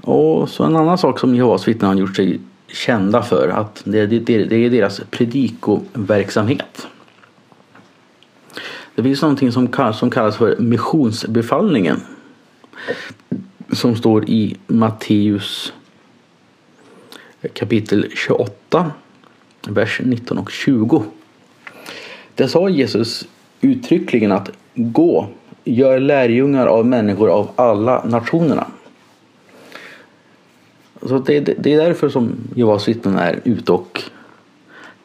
Och 0.00 0.48
så 0.48 0.64
en 0.64 0.76
annan 0.76 0.98
sak 0.98 1.18
som 1.18 1.34
Jehovas 1.34 1.68
vittnen 1.68 1.88
har 1.88 1.96
gjort 1.96 2.16
sig 2.16 2.40
kända 2.66 3.22
för 3.22 3.48
att 3.48 3.82
det, 3.84 4.06
det 4.06 4.54
är 4.66 4.70
deras 4.70 5.00
predikoverksamhet. 5.10 6.86
Det 8.94 9.02
finns 9.02 9.22
någonting 9.22 9.52
som 9.52 9.68
kallas, 9.68 9.98
som 9.98 10.10
kallas 10.10 10.36
för 10.36 10.56
missionsbefallningen 10.58 12.00
som 13.72 13.96
står 13.96 14.30
i 14.30 14.56
Matteus 14.66 15.72
kapitel 17.54 18.10
28, 18.14 18.90
vers 19.68 20.00
19 20.04 20.38
och 20.38 20.50
20. 20.50 21.04
Där 22.34 22.46
sa 22.46 22.68
Jesus 22.68 23.28
uttryckligen 23.60 24.32
att 24.32 24.50
gå, 24.74 25.28
gör 25.64 25.98
lärjungar 25.98 26.66
av 26.66 26.86
människor 26.86 27.30
av 27.30 27.50
alla 27.56 28.04
nationerna. 28.04 28.66
Så 31.02 31.18
det, 31.18 31.40
det 31.40 31.74
är 31.74 31.76
därför 31.76 32.08
som 32.08 32.36
Jehovas 32.54 32.88
vittnen 32.88 33.18
är 33.18 33.40
ute 33.44 33.72
och 33.72 34.02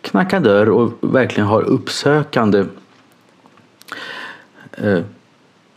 knackar 0.02 0.40
dörr 0.40 0.70
och 0.70 0.92
verkligen 1.02 1.48
har 1.48 1.62
uppsökande 1.62 2.66
eh, 4.72 5.00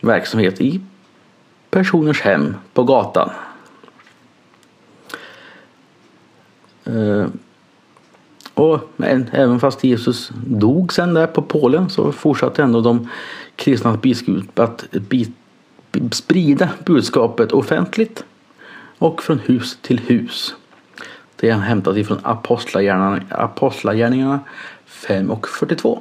verksamhet 0.01 0.61
i 0.61 0.81
personers 1.69 2.21
hem 2.21 2.55
på 2.73 2.83
gatan. 2.83 3.29
Eh, 6.85 7.25
och 8.55 8.79
men, 8.95 9.29
även 9.31 9.59
fast 9.59 9.83
Jesus 9.83 10.31
dog 10.45 10.93
sen 10.93 11.13
där 11.13 11.27
på 11.27 11.41
Polen 11.41 11.89
så 11.89 12.11
fortsatte 12.11 12.63
ändå 12.63 12.81
de 12.81 13.09
kristna 13.55 13.97
biskup 13.97 14.59
att 14.59 14.91
bi, 14.91 15.31
sprida 16.11 16.69
budskapet 16.85 17.51
offentligt 17.51 18.23
och 18.97 19.23
från 19.23 19.39
hus 19.39 19.77
till 19.81 19.99
hus. 19.99 20.55
Det 21.35 21.49
är 21.49 21.53
hämtat 21.53 21.97
ifrån 21.97 22.19
Apostlagärningarna 23.29 24.39
5 24.85 25.31
och 25.31 25.47
42. 25.47 25.99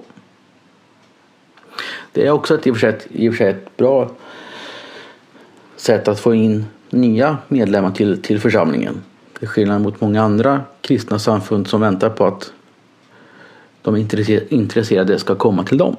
Det 2.12 2.26
är 2.26 2.30
också 2.30 2.54
ett, 2.54 2.66
i 2.66 2.70
och 2.70 2.76
för 2.76 2.80
sig, 2.80 2.98
i 3.10 3.28
och 3.28 3.32
för 3.32 3.38
sig 3.38 3.48
ett 3.48 3.76
bra 3.76 4.10
sätt 5.76 6.08
att 6.08 6.20
få 6.20 6.34
in 6.34 6.66
nya 6.90 7.38
medlemmar 7.48 7.90
till, 7.90 8.22
till 8.22 8.40
församlingen. 8.40 9.02
Till 9.38 9.48
skillnad 9.48 9.82
mot 9.82 10.00
många 10.00 10.22
andra 10.22 10.62
kristna 10.80 11.18
samfund 11.18 11.68
som 11.68 11.80
väntar 11.80 12.10
på 12.10 12.26
att 12.26 12.52
de 13.82 13.96
intresserade 14.48 15.18
ska 15.18 15.34
komma 15.34 15.64
till 15.64 15.78
dem. 15.78 15.96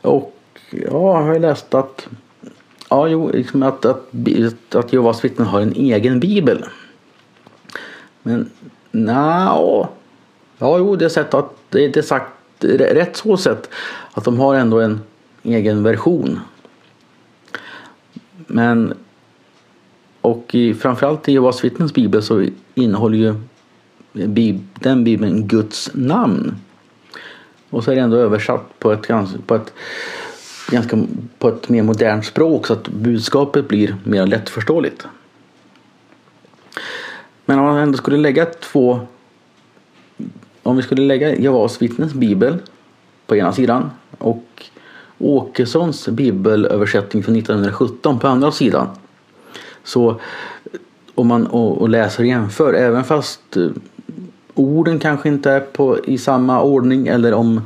Och 0.00 0.36
ja, 0.70 0.78
jag 0.80 1.22
har 1.22 1.38
läst 1.38 1.74
att 1.74 2.08
Ja, 2.90 3.08
jo, 3.08 3.30
liksom 3.30 3.62
att, 3.62 3.84
att, 3.84 4.08
att 4.74 4.92
Jehovas 4.92 5.24
vittnen 5.24 5.48
har 5.48 5.60
en 5.60 5.72
egen 5.72 6.20
bibel. 6.20 6.64
Men 8.22 8.50
no. 8.90 9.88
ja, 10.58 10.78
jo, 10.78 10.96
det 10.96 11.04
är, 11.04 11.08
sett 11.08 11.34
att, 11.34 11.52
det 11.68 11.96
är 11.96 12.02
sagt 12.02 12.32
rätt 12.60 13.16
så 13.16 13.36
sett 13.36 13.70
att 14.12 14.24
de 14.24 14.38
har 14.38 14.54
ändå 14.54 14.80
en 14.80 15.00
egen 15.42 15.82
version. 15.82 16.40
Men 18.48 18.94
och 20.20 20.54
i, 20.54 20.74
framförallt 20.74 21.28
i 21.28 21.32
Jehovas 21.32 21.64
vittnens 21.64 21.94
bibel 21.94 22.22
så 22.22 22.46
innehåller 22.74 23.18
ju 23.18 23.34
den 24.80 25.04
bibeln 25.04 25.48
Guds 25.48 25.90
namn. 25.94 26.54
Och 27.70 27.84
så 27.84 27.90
är 27.90 27.94
det 27.94 28.00
ändå 28.00 28.16
översatt 28.16 28.78
på 28.78 28.92
ett, 28.92 29.08
på 29.46 29.54
ett, 29.54 29.72
ganska, 30.70 30.98
på 31.38 31.48
ett 31.48 31.68
mer 31.68 31.82
modernt 31.82 32.24
språk 32.24 32.66
så 32.66 32.72
att 32.72 32.88
budskapet 32.88 33.68
blir 33.68 33.96
mer 34.04 34.26
lättförståeligt. 34.26 35.06
Men 37.44 37.58
om 37.58 37.64
man 37.64 37.76
ändå 37.76 37.98
skulle 37.98 38.16
lägga 38.16 38.44
två 38.44 39.00
om 40.62 40.76
vi 40.76 40.82
skulle 40.82 41.02
lägga 41.02 41.36
Jehovas 41.36 41.82
vittnens 41.82 42.14
bibel 42.14 42.58
på 43.26 43.36
ena 43.36 43.52
sidan 43.52 43.90
och 44.18 44.44
Åkessons 45.18 46.08
bibelöversättning 46.08 47.22
från 47.22 47.36
1917 47.36 48.18
på 48.18 48.28
andra 48.28 48.52
sidan. 48.52 48.86
Så 49.84 50.20
om 51.14 51.26
man 51.26 51.46
och, 51.46 51.80
och 51.80 51.88
läser 51.88 52.22
och 52.22 52.26
jämför, 52.26 52.74
även 52.74 53.04
fast 53.04 53.56
eh, 53.56 53.68
orden 54.54 54.98
kanske 54.98 55.28
inte 55.28 55.50
är 55.50 55.60
på, 55.60 55.98
i 56.04 56.18
samma 56.18 56.62
ordning 56.62 57.06
eller, 57.06 57.34
om, 57.34 57.60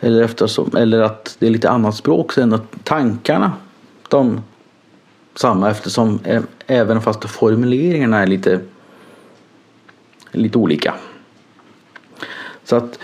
eller, 0.00 0.22
eftersom, 0.22 0.76
eller 0.76 1.00
att 1.00 1.36
det 1.38 1.46
är 1.46 1.50
lite 1.50 1.70
annat 1.70 1.96
språk 1.96 2.32
så 2.32 2.40
är 2.40 2.42
ändå 2.42 2.60
tankarna 2.84 3.52
de 4.08 4.40
samma 5.34 5.70
eftersom 5.70 6.20
även 6.66 7.00
fast 7.00 7.24
formuleringarna 7.24 8.22
är 8.22 8.26
lite, 8.26 8.60
lite 10.32 10.58
olika. 10.58 10.94
Så 12.64 12.76
att, 12.76 12.98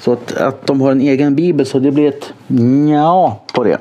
så 0.00 0.12
att, 0.12 0.32
att 0.32 0.66
de 0.66 0.80
har 0.80 0.92
en 0.92 1.00
egen 1.00 1.34
bibel 1.34 1.66
så 1.66 1.78
det 1.78 1.90
blir 1.90 2.08
ett 2.08 2.32
ja 2.90 3.44
på 3.54 3.64
det. 3.64 3.78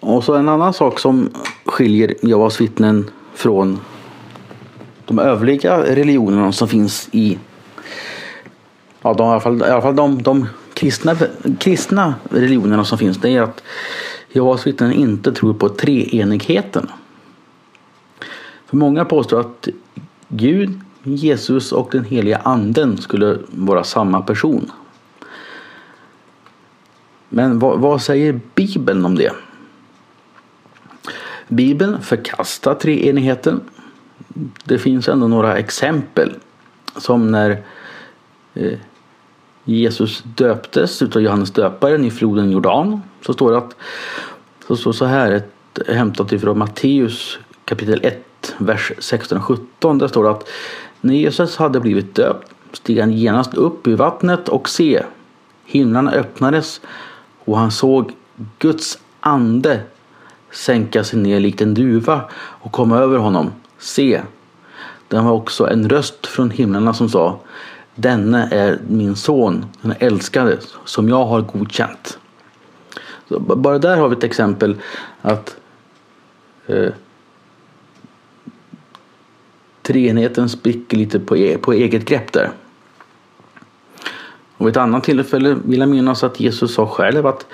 Och 0.00 0.24
så 0.24 0.34
en 0.34 0.48
annan 0.48 0.72
sak 0.72 1.00
som 1.00 1.30
skiljer 1.64 2.14
Jehovas 2.22 2.60
vittnen 2.60 3.10
från 3.34 3.80
de 5.06 5.18
övriga 5.18 5.82
religionerna 5.82 6.52
som 6.52 6.68
finns 6.68 7.08
i 7.12 7.38
ja, 9.02 9.14
de, 9.14 9.26
i 9.26 9.30
alla 9.30 9.40
fall, 9.40 9.60
i 9.60 9.64
alla 9.64 9.82
fall 9.82 9.96
de, 9.96 10.22
de 10.22 10.46
kristna, 10.74 11.16
kristna 11.58 12.14
religionerna 12.30 12.84
som 12.84 12.98
finns 12.98 13.18
det 13.18 13.30
är 13.30 13.42
att 13.42 13.62
Jehovas 14.32 14.66
vittnen 14.66 14.92
inte 14.92 15.32
tror 15.32 15.54
på 15.54 15.68
treenigheten. 15.68 16.90
För 18.66 18.76
många 18.76 19.04
påstår 19.04 19.40
att 19.40 19.68
Gud, 20.28 20.80
Jesus 21.06 21.72
och 21.72 21.88
den 21.92 22.04
heliga 22.04 22.36
anden 22.36 22.98
skulle 22.98 23.38
vara 23.50 23.84
samma 23.84 24.22
person. 24.22 24.70
Men 27.28 27.58
vad, 27.58 27.78
vad 27.78 28.02
säger 28.02 28.40
Bibeln 28.54 29.04
om 29.04 29.14
det? 29.14 29.32
Bibeln 31.48 32.02
förkastar 32.02 32.74
treenigheten. 32.74 33.60
Det 34.64 34.78
finns 34.78 35.08
ändå 35.08 35.28
några 35.28 35.56
exempel. 35.56 36.34
Som 36.96 37.30
när 37.30 37.62
eh, 38.54 38.78
Jesus 39.64 40.22
döptes 40.22 41.02
utav 41.02 41.22
Johannes 41.22 41.50
döparen 41.50 42.04
i 42.04 42.10
floden 42.10 42.50
Jordan. 42.50 43.00
Så 43.26 43.32
står 43.32 43.52
det 43.52 43.58
att 43.58 43.76
så 44.66 44.76
står 44.76 44.92
så 44.92 45.04
här 45.04 45.32
ett, 45.32 45.88
hämtat 45.88 46.32
ifrån 46.32 46.58
Matteus 46.58 47.38
kapitel 47.64 48.00
1 48.02 48.54
vers 48.58 48.92
16 48.98 49.38
och 49.38 49.44
17. 49.44 49.98
Där 49.98 50.08
står 50.08 50.24
det 50.24 50.30
att 50.30 50.48
när 51.00 51.14
Jesus 51.14 51.56
hade 51.56 51.80
blivit 51.80 52.14
döpt 52.14 52.52
steg 52.76 53.00
han 53.00 53.12
genast 53.12 53.54
upp 53.54 53.86
ur 53.86 53.96
vattnet 53.96 54.48
och 54.48 54.68
se 54.68 55.02
himlarna 55.64 56.12
öppnades 56.12 56.80
och 57.44 57.58
han 57.58 57.70
såg 57.70 58.12
Guds 58.58 58.98
ande 59.20 59.80
sänka 60.50 61.04
sig 61.04 61.18
ner 61.18 61.40
likt 61.40 61.60
en 61.60 61.74
duva 61.74 62.24
och 62.34 62.72
komma 62.72 62.98
över 62.98 63.18
honom. 63.18 63.52
Se, 63.78 64.22
den 65.08 65.24
var 65.24 65.32
också 65.32 65.68
en 65.68 65.88
röst 65.88 66.26
från 66.26 66.50
himlarna 66.50 66.94
som 66.94 67.08
sa 67.08 67.40
Denne 67.94 68.48
är 68.52 68.78
min 68.88 69.16
son, 69.16 69.66
den 69.82 69.94
älskade, 69.98 70.58
som 70.84 71.08
jag 71.08 71.24
har 71.24 71.40
godkänt. 71.40 72.18
Så 73.28 73.40
bara 73.40 73.78
där 73.78 73.96
har 73.96 74.08
vi 74.08 74.16
ett 74.16 74.24
exempel 74.24 74.76
att 75.22 75.56
eh, 76.66 76.92
treenigheten 79.86 80.48
spricker 80.48 80.96
lite 80.96 81.20
på, 81.20 81.36
e 81.36 81.58
på 81.58 81.72
eget 81.72 82.04
grepp 82.04 82.32
där. 82.32 82.50
Och 84.56 84.66
vid 84.66 84.70
ett 84.70 84.76
annat 84.76 85.04
tillfälle 85.04 85.56
vill 85.64 85.80
jag 85.80 85.88
minnas 85.88 86.24
att 86.24 86.40
Jesus 86.40 86.74
sa 86.74 86.86
själv 86.86 87.26
att 87.26 87.46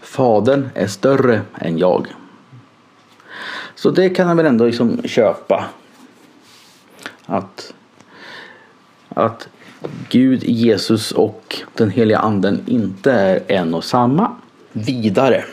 Fadern 0.00 0.68
är 0.74 0.86
större 0.86 1.42
än 1.54 1.78
jag. 1.78 2.06
Så 3.74 3.90
det 3.90 4.10
kan 4.10 4.26
han 4.26 4.36
väl 4.36 4.46
ändå 4.46 4.66
liksom 4.66 5.02
köpa. 5.02 5.64
Att, 7.26 7.74
att 9.08 9.48
Gud, 10.08 10.44
Jesus 10.44 11.12
och 11.12 11.62
den 11.74 11.90
heliga 11.90 12.18
anden 12.18 12.60
inte 12.66 13.12
är 13.12 13.42
en 13.46 13.74
och 13.74 13.84
samma. 13.84 14.36
Vidare. 14.72 15.44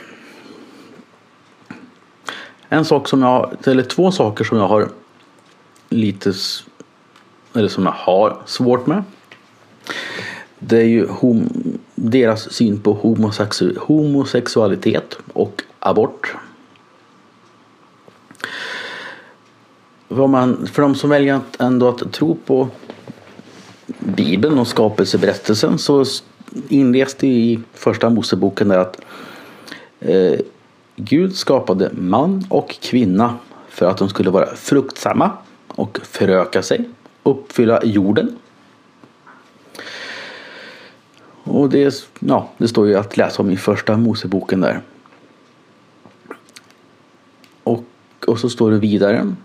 En 2.69 2.85
sak 2.85 3.07
som 3.07 3.21
jag, 3.21 3.53
eller 3.63 3.83
två 3.83 4.11
saker 4.11 4.43
som 4.43 4.57
jag 4.57 4.67
har 4.67 4.89
lite, 5.89 6.33
eller 7.53 7.67
som 7.67 7.85
jag 7.85 7.91
har 7.91 8.37
svårt 8.45 8.87
med. 8.87 9.03
Det 10.59 10.77
är 10.77 10.85
ju 10.85 11.07
hom, 11.07 11.49
deras 11.95 12.53
syn 12.53 12.79
på 12.79 12.93
homosexu, 12.93 13.75
homosexualitet 13.79 15.17
och 15.33 15.63
abort. 15.79 16.35
För, 20.07 20.27
man, 20.27 20.67
för 20.67 20.81
de 20.81 20.95
som 20.95 21.09
väljer 21.09 21.33
att 21.33 21.61
ändå 21.61 21.89
att 21.89 22.13
tro 22.13 22.35
på 22.45 22.67
Bibeln 23.99 24.59
och 24.59 24.67
skapelseberättelsen 24.67 25.77
så 25.77 26.05
inleds 26.69 27.15
det 27.15 27.27
i 27.27 27.59
första 27.73 28.09
Moseboken 28.09 28.67
där 28.67 28.77
att 28.77 29.01
eh, 29.99 30.39
Gud 30.95 31.35
skapade 31.35 31.91
man 31.93 32.45
och 32.49 32.75
kvinna 32.81 33.35
för 33.69 33.85
att 33.85 33.97
de 33.97 34.09
skulle 34.09 34.29
vara 34.29 34.55
fruktsamma 34.55 35.31
och 35.77 35.99
föröka 36.03 36.61
sig, 36.61 36.89
uppfylla 37.23 37.83
jorden. 37.83 38.35
Och 41.43 41.69
det, 41.69 42.07
ja, 42.19 42.49
det 42.57 42.67
står 42.67 42.87
ju 42.87 42.95
att 42.95 43.17
läsa 43.17 43.41
om 43.41 43.49
i 43.49 43.57
första 43.57 43.97
Moseboken 43.97 44.61
där. 44.61 44.81
Och, 47.63 47.83
och 48.27 48.39
så 48.39 48.49
står 48.49 48.71
det 48.71 48.79
vidare 48.79 49.35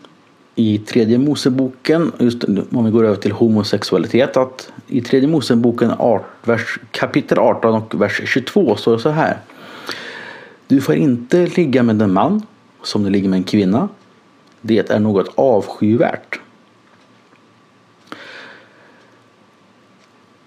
i 0.54 0.78
tredje 0.78 1.18
Moseboken, 1.18 2.12
just 2.18 2.44
om 2.44 2.84
vi 2.84 2.90
går 2.90 3.04
över 3.04 3.16
till 3.16 3.32
homosexualitet, 3.32 4.36
att 4.36 4.72
i 4.86 5.00
tredje 5.00 5.28
Moseboken 5.28 5.90
art, 5.90 6.24
vers, 6.44 6.78
kapitel 6.90 7.38
18 7.38 7.74
och 7.74 8.00
vers 8.00 8.20
22 8.24 8.76
står 8.76 8.92
det 8.92 9.02
så 9.02 9.10
här. 9.10 9.38
Du 10.66 10.80
får 10.80 10.94
inte 10.94 11.46
ligga 11.46 11.82
med 11.82 12.02
en 12.02 12.12
man 12.12 12.42
som 12.82 13.04
du 13.04 13.10
ligger 13.10 13.28
med 13.28 13.36
en 13.36 13.44
kvinna. 13.44 13.88
Det 14.62 14.90
är 14.90 14.98
något 14.98 15.28
avskyvärt. 15.34 16.40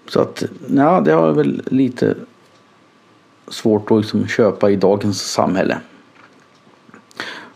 Så 0.08 0.20
att, 0.20 0.44
ja, 0.68 1.00
det 1.00 1.12
har 1.12 1.32
väl 1.32 1.62
lite 1.66 2.14
svårt 3.48 3.90
att 3.90 3.98
liksom 3.98 4.26
köpa 4.26 4.70
i 4.70 4.76
dagens 4.76 5.32
samhälle. 5.32 5.78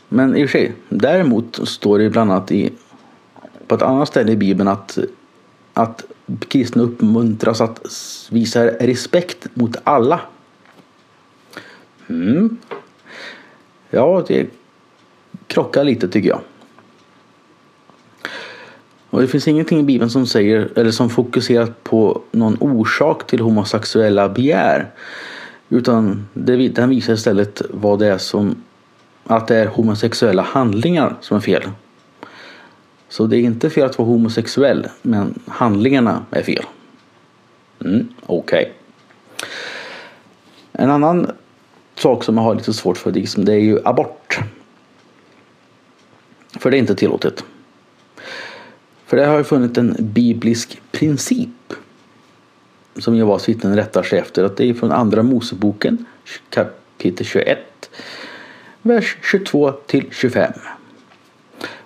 Men 0.08 0.36
i 0.36 0.44
och 0.44 0.50
för 0.50 0.58
sig, 0.58 0.74
däremot 0.88 1.68
står 1.68 1.98
det 1.98 2.10
bland 2.10 2.32
annat 2.32 2.52
i, 2.52 2.72
på 3.66 3.74
ett 3.74 3.82
annat 3.82 4.08
ställe 4.08 4.32
i 4.32 4.36
Bibeln 4.36 4.68
att, 4.68 4.98
att 5.74 6.04
kristna 6.48 6.82
uppmuntras 6.82 7.60
att 7.60 7.80
visa 8.30 8.66
respekt 8.66 9.48
mot 9.54 9.76
alla. 9.84 10.20
Mm. 12.08 12.56
Ja, 13.90 14.24
det 14.28 14.50
krockar 15.46 15.84
lite 15.84 16.08
tycker 16.08 16.28
jag. 16.28 16.40
Och 19.10 19.20
det 19.20 19.26
finns 19.26 19.48
ingenting 19.48 19.80
i 19.80 19.82
Bibeln 19.82 20.10
som 20.10 20.26
säger 20.26 20.68
eller 20.76 20.90
som 20.90 21.10
fokuserar 21.10 21.72
på 21.82 22.22
någon 22.30 22.56
orsak 22.60 23.26
till 23.26 23.40
homosexuella 23.40 24.28
begär. 24.28 24.90
Utan 25.68 26.28
det, 26.34 26.68
den 26.68 26.88
visar 26.88 27.12
istället 27.12 27.62
vad 27.70 27.98
det 27.98 28.06
är 28.06 28.18
som 28.18 28.62
att 29.24 29.48
det 29.48 29.56
är 29.56 29.66
homosexuella 29.66 30.42
handlingar 30.42 31.16
som 31.20 31.36
är 31.36 31.40
fel. 31.40 31.62
Så 33.08 33.26
det 33.26 33.36
är 33.36 33.40
inte 33.40 33.70
fel 33.70 33.84
att 33.84 33.98
vara 33.98 34.08
homosexuell, 34.08 34.88
men 35.02 35.38
handlingarna 35.46 36.24
är 36.30 36.42
fel. 36.42 36.64
Mm, 37.84 38.08
Okej. 38.26 38.62
Okay. 38.62 38.72
En 40.72 40.90
annan 40.90 41.30
sak 41.94 42.24
som 42.24 42.36
jag 42.36 42.44
har 42.44 42.54
lite 42.54 42.72
svårt 42.72 42.98
för 42.98 43.10
det 43.10 43.52
är 43.52 43.58
ju 43.58 43.78
abort. 43.84 44.38
För 46.58 46.70
det 46.70 46.76
är 46.76 46.78
inte 46.78 46.94
tillåtet. 46.94 47.44
För 49.10 49.16
det 49.16 49.26
har 49.26 49.38
ju 49.38 49.44
funnits 49.44 49.78
en 49.78 49.96
biblisk 49.98 50.82
princip 50.92 51.72
som 52.98 53.16
Jehovas 53.16 53.48
vittnen 53.48 53.76
rättar 53.76 54.02
sig 54.02 54.18
efter. 54.18 54.44
Att 54.44 54.56
det 54.56 54.70
är 54.70 54.74
från 54.74 54.92
andra 54.92 55.22
Moseboken 55.22 56.04
kapitel 56.50 57.26
21 57.26 57.58
vers 58.82 59.16
22 59.22 59.72
till 59.72 60.06
25. 60.10 60.52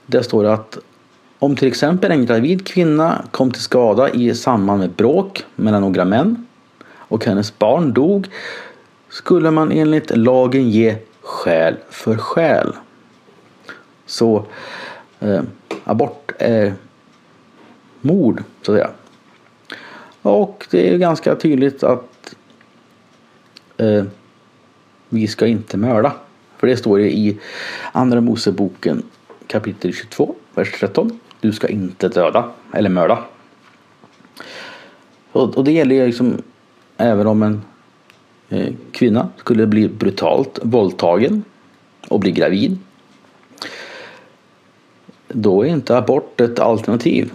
Där 0.06 0.22
står 0.22 0.44
det 0.44 0.52
att 0.52 0.78
om 1.38 1.56
till 1.56 1.68
exempel 1.68 2.10
en 2.10 2.26
gravid 2.26 2.66
kvinna 2.66 3.24
kom 3.30 3.50
till 3.50 3.62
skada 3.62 4.10
i 4.10 4.34
samband 4.34 4.80
med 4.80 4.90
bråk 4.90 5.44
mellan 5.56 5.82
några 5.82 6.04
män 6.04 6.46
och 6.88 7.24
hennes 7.24 7.58
barn 7.58 7.92
dog 7.92 8.28
skulle 9.08 9.50
man 9.50 9.72
enligt 9.72 10.16
lagen 10.16 10.70
ge 10.70 10.96
skäl 11.22 11.76
för 11.90 12.16
skäl. 12.16 12.72
Så 14.06 14.44
eh, 15.20 15.42
abort 15.84 16.32
är 16.38 16.74
mord 18.04 18.42
så 18.62 18.72
att 18.72 18.78
säga. 18.78 18.90
Och 20.22 20.66
det 20.70 20.94
är 20.94 20.98
ganska 20.98 21.34
tydligt 21.34 21.82
att 21.82 22.34
eh, 23.76 24.04
vi 25.08 25.26
ska 25.26 25.46
inte 25.46 25.76
mörda. 25.76 26.12
För 26.56 26.66
det 26.66 26.76
står 26.76 27.00
ju 27.00 27.10
i 27.10 27.38
Andra 27.92 28.20
Moseboken 28.20 29.02
kapitel 29.46 29.92
22, 29.92 30.34
vers 30.54 30.72
13. 30.80 31.20
Du 31.40 31.52
ska 31.52 31.68
inte 31.68 32.08
döda 32.08 32.50
eller 32.72 32.90
mörda. 32.90 33.24
Och, 35.32 35.56
och 35.56 35.64
det 35.64 35.72
gäller 35.72 35.94
ju 35.94 36.06
liksom 36.06 36.42
även 36.96 37.26
om 37.26 37.42
en 37.42 37.62
eh, 38.48 38.72
kvinna 38.92 39.28
skulle 39.36 39.66
bli 39.66 39.88
brutalt 39.88 40.58
våldtagen 40.62 41.44
och 42.08 42.20
bli 42.20 42.30
gravid. 42.30 42.78
Då 45.28 45.62
är 45.62 45.66
inte 45.66 45.98
abort 45.98 46.40
ett 46.40 46.58
alternativ. 46.58 47.32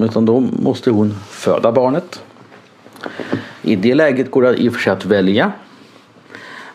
Utan 0.00 0.24
då 0.24 0.40
måste 0.40 0.90
hon 0.90 1.14
föda 1.30 1.72
barnet. 1.72 2.22
I 3.62 3.76
det 3.76 3.94
läget 3.94 4.30
går 4.30 4.42
det 4.42 4.56
i 4.56 4.68
och 4.68 4.72
för 4.72 4.80
sig 4.80 4.92
att 4.92 5.04
välja 5.04 5.52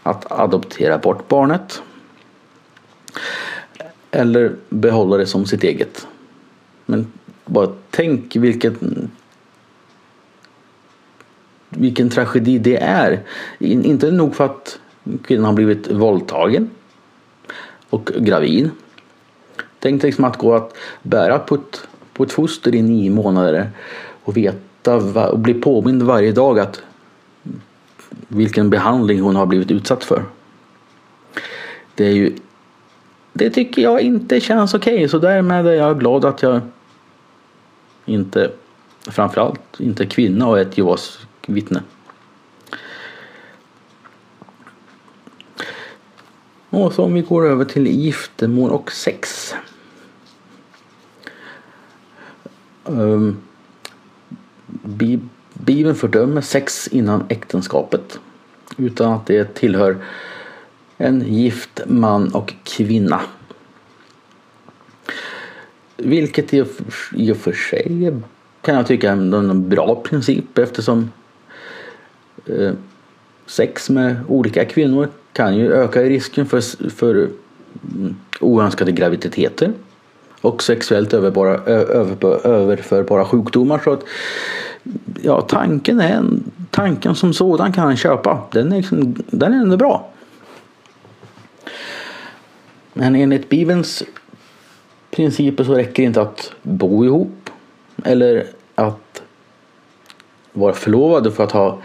att 0.04 0.32
adoptera 0.32 0.98
bort 0.98 1.28
barnet. 1.28 1.82
Eller 4.12 4.56
behålla 4.70 5.18
det 5.18 5.26
som 5.26 5.46
sitt 5.46 5.64
eget. 5.64 6.08
Men 6.86 7.08
bara 7.46 7.68
tänk 7.90 8.36
vilken 8.36 9.12
vilken 11.70 12.10
tragedi 12.10 12.58
det 12.58 12.78
är. 12.78 13.24
Inte 13.60 14.12
nog 14.12 14.36
för 14.36 14.46
att 14.46 14.80
kvinnan 15.24 15.46
har 15.46 15.54
blivit 15.54 15.92
våldtagen 15.92 16.70
och 17.90 18.06
gravid. 18.06 18.70
Tänk 19.80 20.04
liksom 20.04 20.26
att 20.26 20.38
gå 20.38 20.56
att 20.56 20.76
bära 21.04 21.40
på 21.40 21.56
ett, 21.56 21.88
på 22.22 22.26
ett 22.26 22.32
foster 22.32 22.76
i 22.76 22.82
nio 22.82 23.10
månader 23.10 23.70
och 24.24 24.38
veta 24.38 24.96
och 25.32 25.40
bli 25.40 25.54
påmind 25.54 26.04
varje 26.04 26.32
dag 26.32 26.60
att 26.60 26.82
vilken 28.28 28.70
behandling 28.70 29.22
hon 29.22 29.36
har 29.36 29.46
blivit 29.46 29.72
utsatt 29.72 30.04
för. 30.04 30.24
Det 31.96 32.06
är 32.06 32.12
ju 32.12 32.36
det 33.34 33.50
tycker 33.50 33.82
jag 33.82 34.02
inte 34.02 34.40
känns 34.40 34.74
okej 34.74 34.96
okay, 34.96 35.08
så 35.08 35.20
därmed 35.20 35.68
är 35.68 35.72
jag 35.72 36.00
glad 36.00 36.26
att 36.26 36.42
jag 36.42 36.62
inte 38.06 38.52
framförallt 39.08 39.80
inte 39.80 40.06
kvinna 40.06 40.48
och 40.48 40.60
ett 40.60 40.78
Jehovas 40.78 41.20
vittne. 41.48 41.82
Och 46.70 46.94
så 46.94 47.04
om 47.04 47.14
vi 47.14 47.22
går 47.22 47.48
över 47.48 47.66
till 47.66 47.88
giftermål 47.88 48.72
och 48.72 48.92
sex. 48.92 49.54
Ehm, 52.92 53.38
Bibeln 55.54 55.96
fördömer 55.96 56.42
sex 56.42 56.88
innan 56.88 57.24
äktenskapet 57.30 58.20
utan 58.78 59.14
att 59.14 59.26
det 59.26 59.54
tillhör 59.54 59.98
en 60.98 61.22
gift 61.34 61.82
man 61.88 62.34
och 62.34 62.54
kvinna. 62.64 63.22
Vilket 65.98 66.54
i 66.54 67.32
och 67.32 67.38
för 67.38 67.54
sig 67.54 68.14
kan 68.62 68.76
jag 68.76 68.88
tycka 68.88 69.12
är 69.12 69.14
en 69.14 69.70
bra 69.70 70.04
princip 70.04 70.58
eftersom 70.58 71.12
eh, 72.46 72.72
sex 73.46 73.90
med 73.90 74.16
olika 74.28 74.66
kvinnor 74.66 75.10
kan 75.34 75.58
ju 75.58 75.74
öka 75.74 76.02
risken 76.04 76.46
för, 76.46 76.90
för 76.90 77.30
mm, 77.96 78.16
oönskade 78.40 78.92
graviditeter 78.92 79.74
och 80.42 80.64
sexuellt 80.64 81.14
överbara, 81.14 81.58
över, 81.66 82.48
överförbara 82.48 83.26
sjukdomar. 83.26 83.82
Så 83.84 83.94
att, 83.94 84.04
ja, 85.22 85.42
tanken, 85.42 86.00
är, 86.00 86.24
tanken 86.70 87.16
som 87.16 87.34
sådan 87.34 87.74
kan 87.74 87.84
han 87.84 87.98
köpa. 87.98 88.42
Den 88.52 88.72
är, 88.72 88.78
liksom, 88.78 89.16
den 89.28 89.54
är 89.54 89.58
ändå 89.58 89.78
bra. 89.78 90.08
Men 92.94 93.16
enligt 93.16 93.50
Bibelns 93.50 94.04
principer 95.12 95.64
så 95.64 95.74
räcker 95.74 96.04
det 96.04 96.08
inte 96.08 96.22
att 96.22 96.52
bo 96.62 97.06
ihop 97.06 97.50
eller 98.04 98.48
att 98.76 99.22
vara 100.54 100.74
förlovade 100.74 101.32
för 101.32 101.44
att 101.44 101.52
ha 101.52 101.82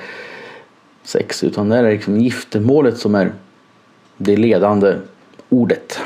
sex 1.03 1.45
utan 1.45 1.69
det 1.69 1.77
är 1.77 1.90
liksom 1.90 2.21
giftermålet 2.21 2.99
som 2.99 3.14
är 3.14 3.33
det 4.16 4.37
ledande 4.37 4.95
ordet. 5.49 6.01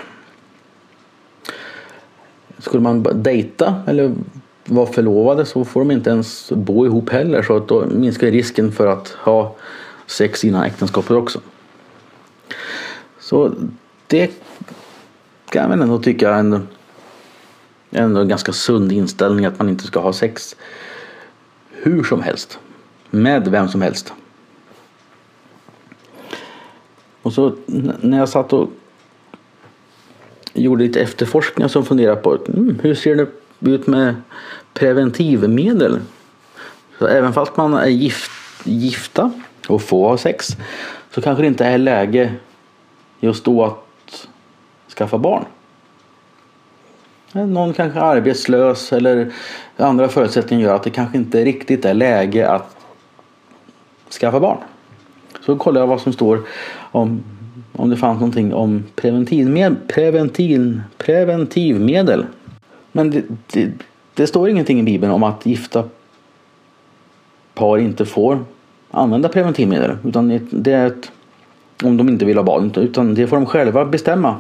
Skulle 2.61 2.83
man 2.83 3.23
dejta 3.23 3.83
eller 3.87 4.14
vara 4.64 4.87
förlovade 4.87 5.46
så 5.46 5.64
får 5.64 5.81
de 5.81 5.90
inte 5.90 6.11
ens 6.11 6.53
bo 6.53 6.87
ihop 6.87 7.11
heller 7.11 7.42
så 7.42 7.57
att 7.57 7.68
då 7.68 7.87
minskar 7.87 8.27
risken 8.27 8.73
för 8.73 8.87
att 8.87 9.09
ha 9.09 9.57
sex 10.07 10.44
innan 10.44 10.62
äktenskapet 10.62 11.11
också. 11.11 11.40
Så 13.20 13.55
det 14.07 14.31
kan 15.49 15.70
jag 15.70 15.83
ändå 15.83 15.99
tycka 15.99 16.31
är 16.31 16.38
en, 16.38 16.68
en 17.90 18.29
ganska 18.29 18.53
sund 18.53 18.92
inställning 18.92 19.46
att 19.46 19.59
man 19.59 19.68
inte 19.68 19.85
ska 19.85 20.01
ha 20.01 20.12
sex 20.12 20.57
hur 21.70 22.05
som 22.05 22.23
helst. 22.23 22.59
Med 23.11 23.49
vem 23.49 23.68
som 23.68 23.83
helst. 23.83 24.12
Och 27.23 27.33
så 27.33 27.53
när 28.01 28.18
jag 28.18 28.29
satt 28.29 28.53
och 28.53 28.70
gjorde 30.53 30.85
lite 30.85 31.01
efterforskningar 31.01 31.69
som 31.69 31.85
funderar 31.85 32.17
på 32.17 32.39
mm, 32.49 32.79
hur 32.83 32.95
ser 32.95 33.15
det 33.17 33.27
ut 33.71 33.87
med 33.87 34.15
preventivmedel. 34.75 36.01
Så 36.99 37.07
även 37.07 37.33
fast 37.33 37.57
man 37.57 37.75
är 37.75 37.87
gift, 37.87 38.31
gifta 38.65 39.33
och 39.69 39.83
får 39.83 40.09
ha 40.09 40.19
sex 40.19 40.57
så 41.11 41.23
kanske 41.23 41.43
det 41.43 41.47
inte 41.47 41.65
är 41.65 41.79
läge 41.79 42.35
just 43.21 43.45
då 43.45 43.65
att 43.65 44.29
skaffa 44.97 45.19
barn. 45.19 45.45
Någon 47.33 47.73
kanske 47.73 47.99
är 47.99 48.05
arbetslös 48.05 48.93
eller 48.93 49.33
andra 49.77 50.09
förutsättningar 50.09 50.65
gör 50.65 50.75
att 50.75 50.83
det 50.83 50.91
kanske 50.91 51.19
inte 51.19 51.45
riktigt 51.45 51.85
är 51.85 51.95
läge 51.95 52.49
att 52.49 52.77
skaffa 54.21 54.41
barn. 54.41 54.59
Så 55.41 55.57
kollar 55.57 55.81
jag 55.81 55.87
vad 55.87 56.01
som 56.01 56.13
står 56.13 56.43
om, 56.93 57.23
om 57.72 57.90
det 57.90 57.96
fanns 57.96 58.20
någonting 58.20 58.54
om 58.54 58.85
preventivmedel. 58.94 59.76
Preventiv, 59.88 60.80
preventivmedel. 60.98 62.26
Men 62.92 63.11
det, 63.11 63.22
det, 63.46 63.70
det 64.14 64.26
står 64.26 64.48
ingenting 64.48 64.80
i 64.80 64.83
Bibeln 64.83 65.12
om 65.12 65.22
att 65.22 65.46
gifta 65.46 65.85
par 67.54 67.78
inte 67.78 68.06
får 68.06 68.44
använda 68.90 69.28
preventivmedel. 69.28 69.96
Utan 70.04 70.40
det 70.50 70.72
är 70.72 70.87
ett, 70.87 71.12
om 71.85 71.96
de 71.96 72.09
inte 72.09 72.24
vill 72.24 72.37
ha 72.37 72.44
barn. 72.44 72.72
Utan 72.76 73.14
det 73.14 73.26
får 73.26 73.37
de 73.37 73.46
själva 73.46 73.85
bestämma. 73.85 74.37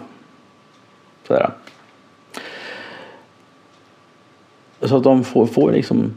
Sådär. 1.26 1.50
Så 4.82 4.96
att 4.96 5.04
de 5.04 5.24
får, 5.24 5.46
får 5.46 5.72
liksom 5.72 6.12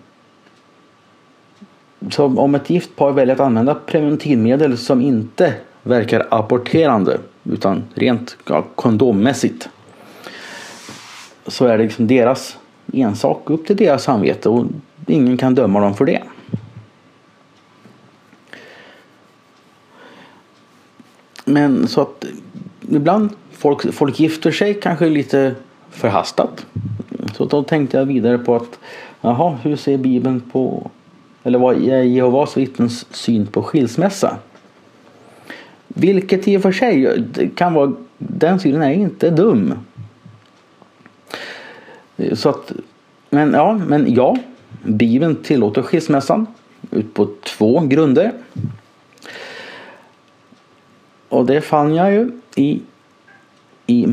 så 2.10 2.26
om 2.26 2.56
ett 2.56 2.69
gift 2.69 2.95
par 2.95 3.12
väljer 3.12 3.36
att 3.36 3.41
använda 3.41 3.76
preventivmedel 3.76 4.78
som 4.78 5.02
inte 5.02 5.54
verkar 5.84 6.28
aborterande 6.32 7.19
utan 7.43 7.84
rent 7.93 8.38
ja, 8.48 8.65
kondommässigt 8.76 9.69
så 11.48 11.65
är 11.65 11.78
det 11.78 11.84
liksom 11.84 12.08
deras 12.08 12.58
ensak 12.93 13.50
upp 13.50 13.67
till 13.67 13.76
deras 13.76 14.04
samvete 14.04 14.50
och 14.50 14.65
ingen 15.08 15.38
kan 15.38 15.56
döma 15.56 15.80
dem 15.80 15.96
för 15.96 16.06
det. 16.06 16.24
Men 21.46 21.88
så 21.88 22.02
att 22.02 22.26
ibland 22.89 23.30
folk, 23.52 23.93
folk 23.93 24.19
gifter 24.19 24.52
sig 24.52 24.74
kanske 24.74 25.10
lite 25.10 25.56
förhastat. 25.89 26.65
Så 27.34 27.46
då 27.46 27.63
tänkte 27.63 27.98
jag 27.98 28.06
vidare 28.06 28.38
på 28.38 28.56
att 28.56 28.80
jaha, 29.22 29.58
hur 29.63 29.76
ser 29.76 29.98
Bibeln 29.98 30.41
på 30.41 30.91
eller 31.43 31.60
vad 31.60 31.76
är 31.76 32.02
Jehovas 32.02 32.58
vittnens 32.58 33.06
syn 33.15 33.48
på 33.48 33.63
skilsmässa? 33.63 34.38
Vilket 35.94 36.48
i 36.48 36.58
och 36.58 36.62
för 36.62 36.72
sig 36.72 37.24
kan 37.56 37.74
vara, 37.74 37.94
den 38.18 38.60
synen 38.60 38.84
är 38.84 38.94
inte 38.94 39.30
dum. 39.30 39.74
Så 42.34 42.50
att, 42.50 42.72
men 43.30 43.54
ja, 43.54 43.74
men 43.88 44.14
ja, 44.14 44.38
Bibeln 44.84 45.36
tillåter 45.36 45.82
skilsmässan 45.82 46.48
ut 46.92 47.14
på 47.14 47.30
två 47.44 47.80
grunder. 47.80 48.32
Och 51.30 51.46
det 51.46 51.62
fann 51.62 51.96
jag 51.96 52.14
ju 52.14 52.32
i, 52.56 52.82
i, 53.88 54.08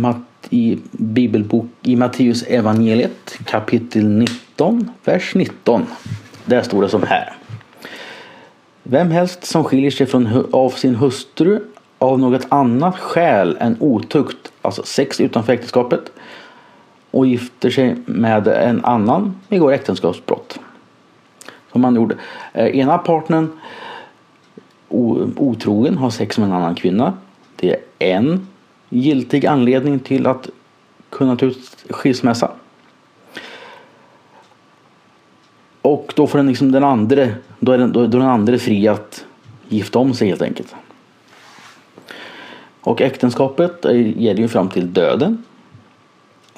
i 0.51 0.79
bibelbok 0.93 1.67
i 1.83 1.97
Matteus 1.97 2.43
evangeliet 2.43 3.39
kapitel 3.45 4.09
19, 4.09 4.91
vers 5.05 5.35
19. 5.35 5.87
Där 6.45 6.63
står 6.63 6.83
det 6.83 6.89
som 6.89 7.03
här. 7.03 7.33
Vem 8.91 9.11
helst 9.11 9.45
som 9.45 9.65
skiljer 9.65 9.91
sig 9.91 10.07
från, 10.07 10.47
av 10.53 10.71
sin 10.71 10.95
hustru 10.95 11.61
av 11.99 12.19
något 12.19 12.47
annat 12.49 12.99
skäl 12.99 13.57
än 13.61 13.77
otukt, 13.81 14.53
alltså 14.63 14.83
sex 14.83 15.21
utanför 15.21 15.53
äktenskapet, 15.53 16.13
och 17.11 17.27
gifter 17.27 17.71
sig 17.71 17.97
med 18.07 18.49
en 18.49 18.85
annan 18.85 19.41
begår 19.49 19.73
äktenskapsbrott. 19.73 20.59
Som 21.73 21.81
man 21.81 21.95
gjorde. 21.95 22.17
Eh, 22.53 22.67
ena 22.67 22.99
partnern 22.99 23.49
otrogen, 24.89 25.99
har 25.99 26.11
sex 26.11 26.39
med 26.39 26.47
en 26.49 26.55
annan 26.55 26.75
kvinna. 26.75 27.15
Det 27.57 27.71
är 27.71 27.79
en 27.99 28.49
giltig 28.89 29.47
anledning 29.47 29.99
till 29.99 30.27
att 30.27 30.49
kunna 31.11 31.37
ta 31.37 31.47
ut 31.47 31.85
skilsmässa. 31.91 32.51
Och 35.83 36.13
då 36.17 36.27
får 36.27 36.39
den, 36.39 36.49
liksom 36.49 36.73
den 36.73 36.85
andra, 36.85 37.29
då 37.61 37.73
är 37.73 37.79
den, 37.79 37.93
då 37.93 38.01
är 38.01 38.09
den 38.09 38.23
andra 38.23 38.59
fri 38.59 38.89
att 38.89 39.25
gifta 39.69 39.99
om 39.99 40.15
sig 40.15 40.29
helt 40.29 40.43
enkelt. 40.43 40.75
Och 42.81 43.01
äktenskapet 43.01 43.85
gäller 44.17 44.41
ju 44.41 44.49
fram 44.49 44.69
till 44.69 44.93
döden. 44.93 45.45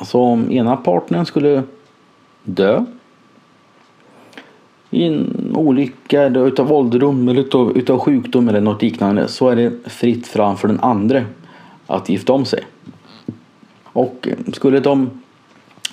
Så 0.04 0.20
om 0.20 0.50
ena 0.52 0.76
partnern 0.76 1.26
skulle 1.26 1.62
dö 2.44 2.84
i 4.90 5.04
en 5.06 5.52
olycka 5.56 6.22
eller 6.22 6.46
utav 6.46 6.72
ålderdom 6.72 7.28
eller 7.28 7.40
utav, 7.40 7.76
utav 7.76 7.98
sjukdom 7.98 8.48
eller 8.48 8.60
något 8.60 8.82
liknande 8.82 9.28
så 9.28 9.48
är 9.48 9.56
det 9.56 9.72
fritt 9.90 10.26
fram 10.26 10.56
för 10.56 10.68
den 10.68 10.80
andra 10.80 11.24
att 11.86 12.08
gifta 12.08 12.32
om 12.32 12.44
sig. 12.44 12.64
Och 13.84 14.28
skulle, 14.52 14.80
de, 14.80 15.10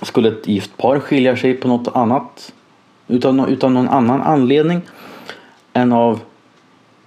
skulle 0.01 0.29
ett 0.29 0.47
gift 0.47 0.77
par 0.77 0.99
skilja 0.99 1.37
sig 1.37 1.53
på 1.53 1.67
något 1.67 1.95
annat 1.95 2.53
utan, 3.07 3.39
utan 3.39 3.73
någon 3.73 3.89
annan 3.89 4.21
anledning 4.21 4.81
en 5.79 5.93
av 5.93 6.19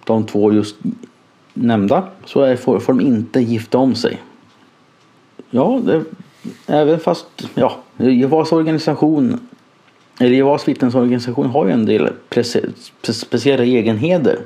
de 0.04 0.26
två 0.26 0.52
just 0.52 0.76
nämnda 1.54 2.08
så 2.24 2.40
är, 2.40 2.56
får, 2.56 2.80
får 2.80 2.92
de 2.92 3.00
inte 3.00 3.40
gifta 3.40 3.78
om 3.78 3.94
sig. 3.94 4.22
Ja, 5.50 5.80
det, 5.84 6.04
även 6.66 7.00
fast 7.00 7.26
ja, 7.54 7.76
Jehovas 7.96 8.52
organisation 8.52 9.48
eller 10.20 10.36
Jehovas 10.36 10.68
vittnesorganisation 10.68 11.46
har 11.46 11.66
ju 11.66 11.72
en 11.72 11.86
del 11.86 12.10
speciella 13.02 13.64
egenheter, 13.64 14.38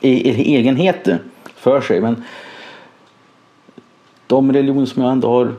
e-, 0.00 0.30
e-, 0.30 0.56
egenheter 0.56 1.18
för 1.54 1.80
sig. 1.80 2.00
Men 2.00 2.24
de 4.26 4.52
religioner 4.52 4.86
som 4.86 5.02
jag 5.02 5.12
ändå 5.12 5.28
har 5.28 5.54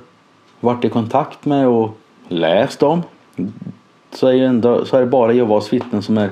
varit 0.59 0.85
i 0.85 0.89
kontakt 0.89 1.45
med 1.45 1.67
och 1.67 1.97
läst 2.27 2.83
om 2.83 3.01
så 4.11 4.27
är, 4.27 4.35
ändå, 4.35 4.85
så 4.85 4.97
är 4.97 5.01
det 5.01 5.07
bara 5.07 5.33
Jehovas 5.33 5.73
vittnen 5.73 6.01
som 6.01 6.17
är 6.17 6.29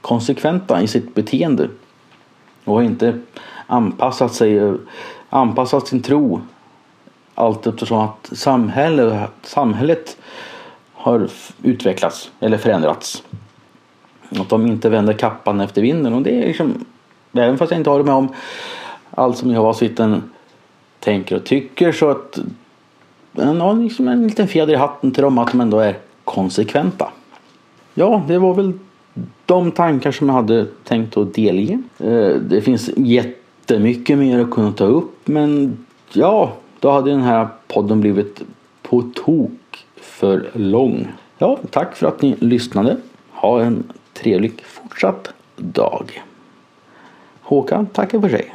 konsekventa 0.00 0.82
i 0.82 0.86
sitt 0.86 1.14
beteende 1.14 1.68
och 2.64 2.74
har 2.74 2.82
inte 2.82 3.18
anpassat 3.66 4.34
sig, 4.34 4.74
anpassat 5.30 5.88
sin 5.88 6.02
tro 6.02 6.40
allt 7.34 7.66
eftersom 7.66 7.98
att 7.98 8.30
samhället, 8.32 9.30
samhället 9.42 10.16
har 10.92 11.28
utvecklats 11.62 12.30
eller 12.40 12.58
förändrats. 12.58 13.22
Att 14.30 14.48
de 14.48 14.66
inte 14.66 14.88
vänder 14.88 15.12
kappan 15.12 15.60
efter 15.60 15.82
vinden 15.82 16.14
och 16.14 16.22
det 16.22 16.42
är 16.42 16.46
liksom, 16.46 16.84
även 17.32 17.58
fast 17.58 17.70
jag 17.70 17.80
inte 17.80 17.90
håller 17.90 18.04
med 18.04 18.14
om 18.14 18.28
allt 19.10 19.38
som 19.38 19.50
Jehovas 19.50 19.82
vittnen 19.82 20.22
tänker 21.00 21.36
och 21.36 21.44
tycker 21.44 21.92
så 21.92 22.10
att 22.10 22.38
man 23.32 23.60
har 23.60 23.74
liksom 23.74 24.08
en 24.08 24.26
liten 24.26 24.48
fjäder 24.48 24.72
i 24.72 24.76
hatten 24.76 25.12
till 25.12 25.22
dem 25.22 25.38
att 25.38 25.50
de 25.50 25.60
ändå 25.60 25.78
är 25.78 25.98
konsekventa. 26.24 27.10
Ja, 27.94 28.22
det 28.28 28.38
var 28.38 28.54
väl 28.54 28.72
de 29.46 29.70
tankar 29.70 30.12
som 30.12 30.28
jag 30.28 30.34
hade 30.34 30.66
tänkt 30.84 31.16
att 31.16 31.34
delge. 31.34 31.82
Eh, 31.98 32.34
det 32.34 32.60
finns 32.60 32.90
jättemycket 32.96 34.18
mer 34.18 34.40
att 34.40 34.50
kunna 34.50 34.72
ta 34.72 34.84
upp 34.84 35.28
men 35.28 35.78
ja, 36.12 36.52
då 36.80 36.90
hade 36.90 37.10
den 37.10 37.22
här 37.22 37.48
podden 37.68 38.00
blivit 38.00 38.42
på 38.82 39.02
tok 39.14 39.86
för 39.96 40.50
lång. 40.52 41.08
Ja, 41.38 41.58
tack 41.70 41.96
för 41.96 42.06
att 42.06 42.22
ni 42.22 42.36
lyssnade. 42.38 42.96
Ha 43.30 43.62
en 43.62 43.84
trevlig 44.14 44.52
fortsatt 44.62 45.32
dag. 45.56 46.22
Håkan 47.40 47.86
tackar 47.86 48.20
för 48.20 48.28
sig. 48.28 48.54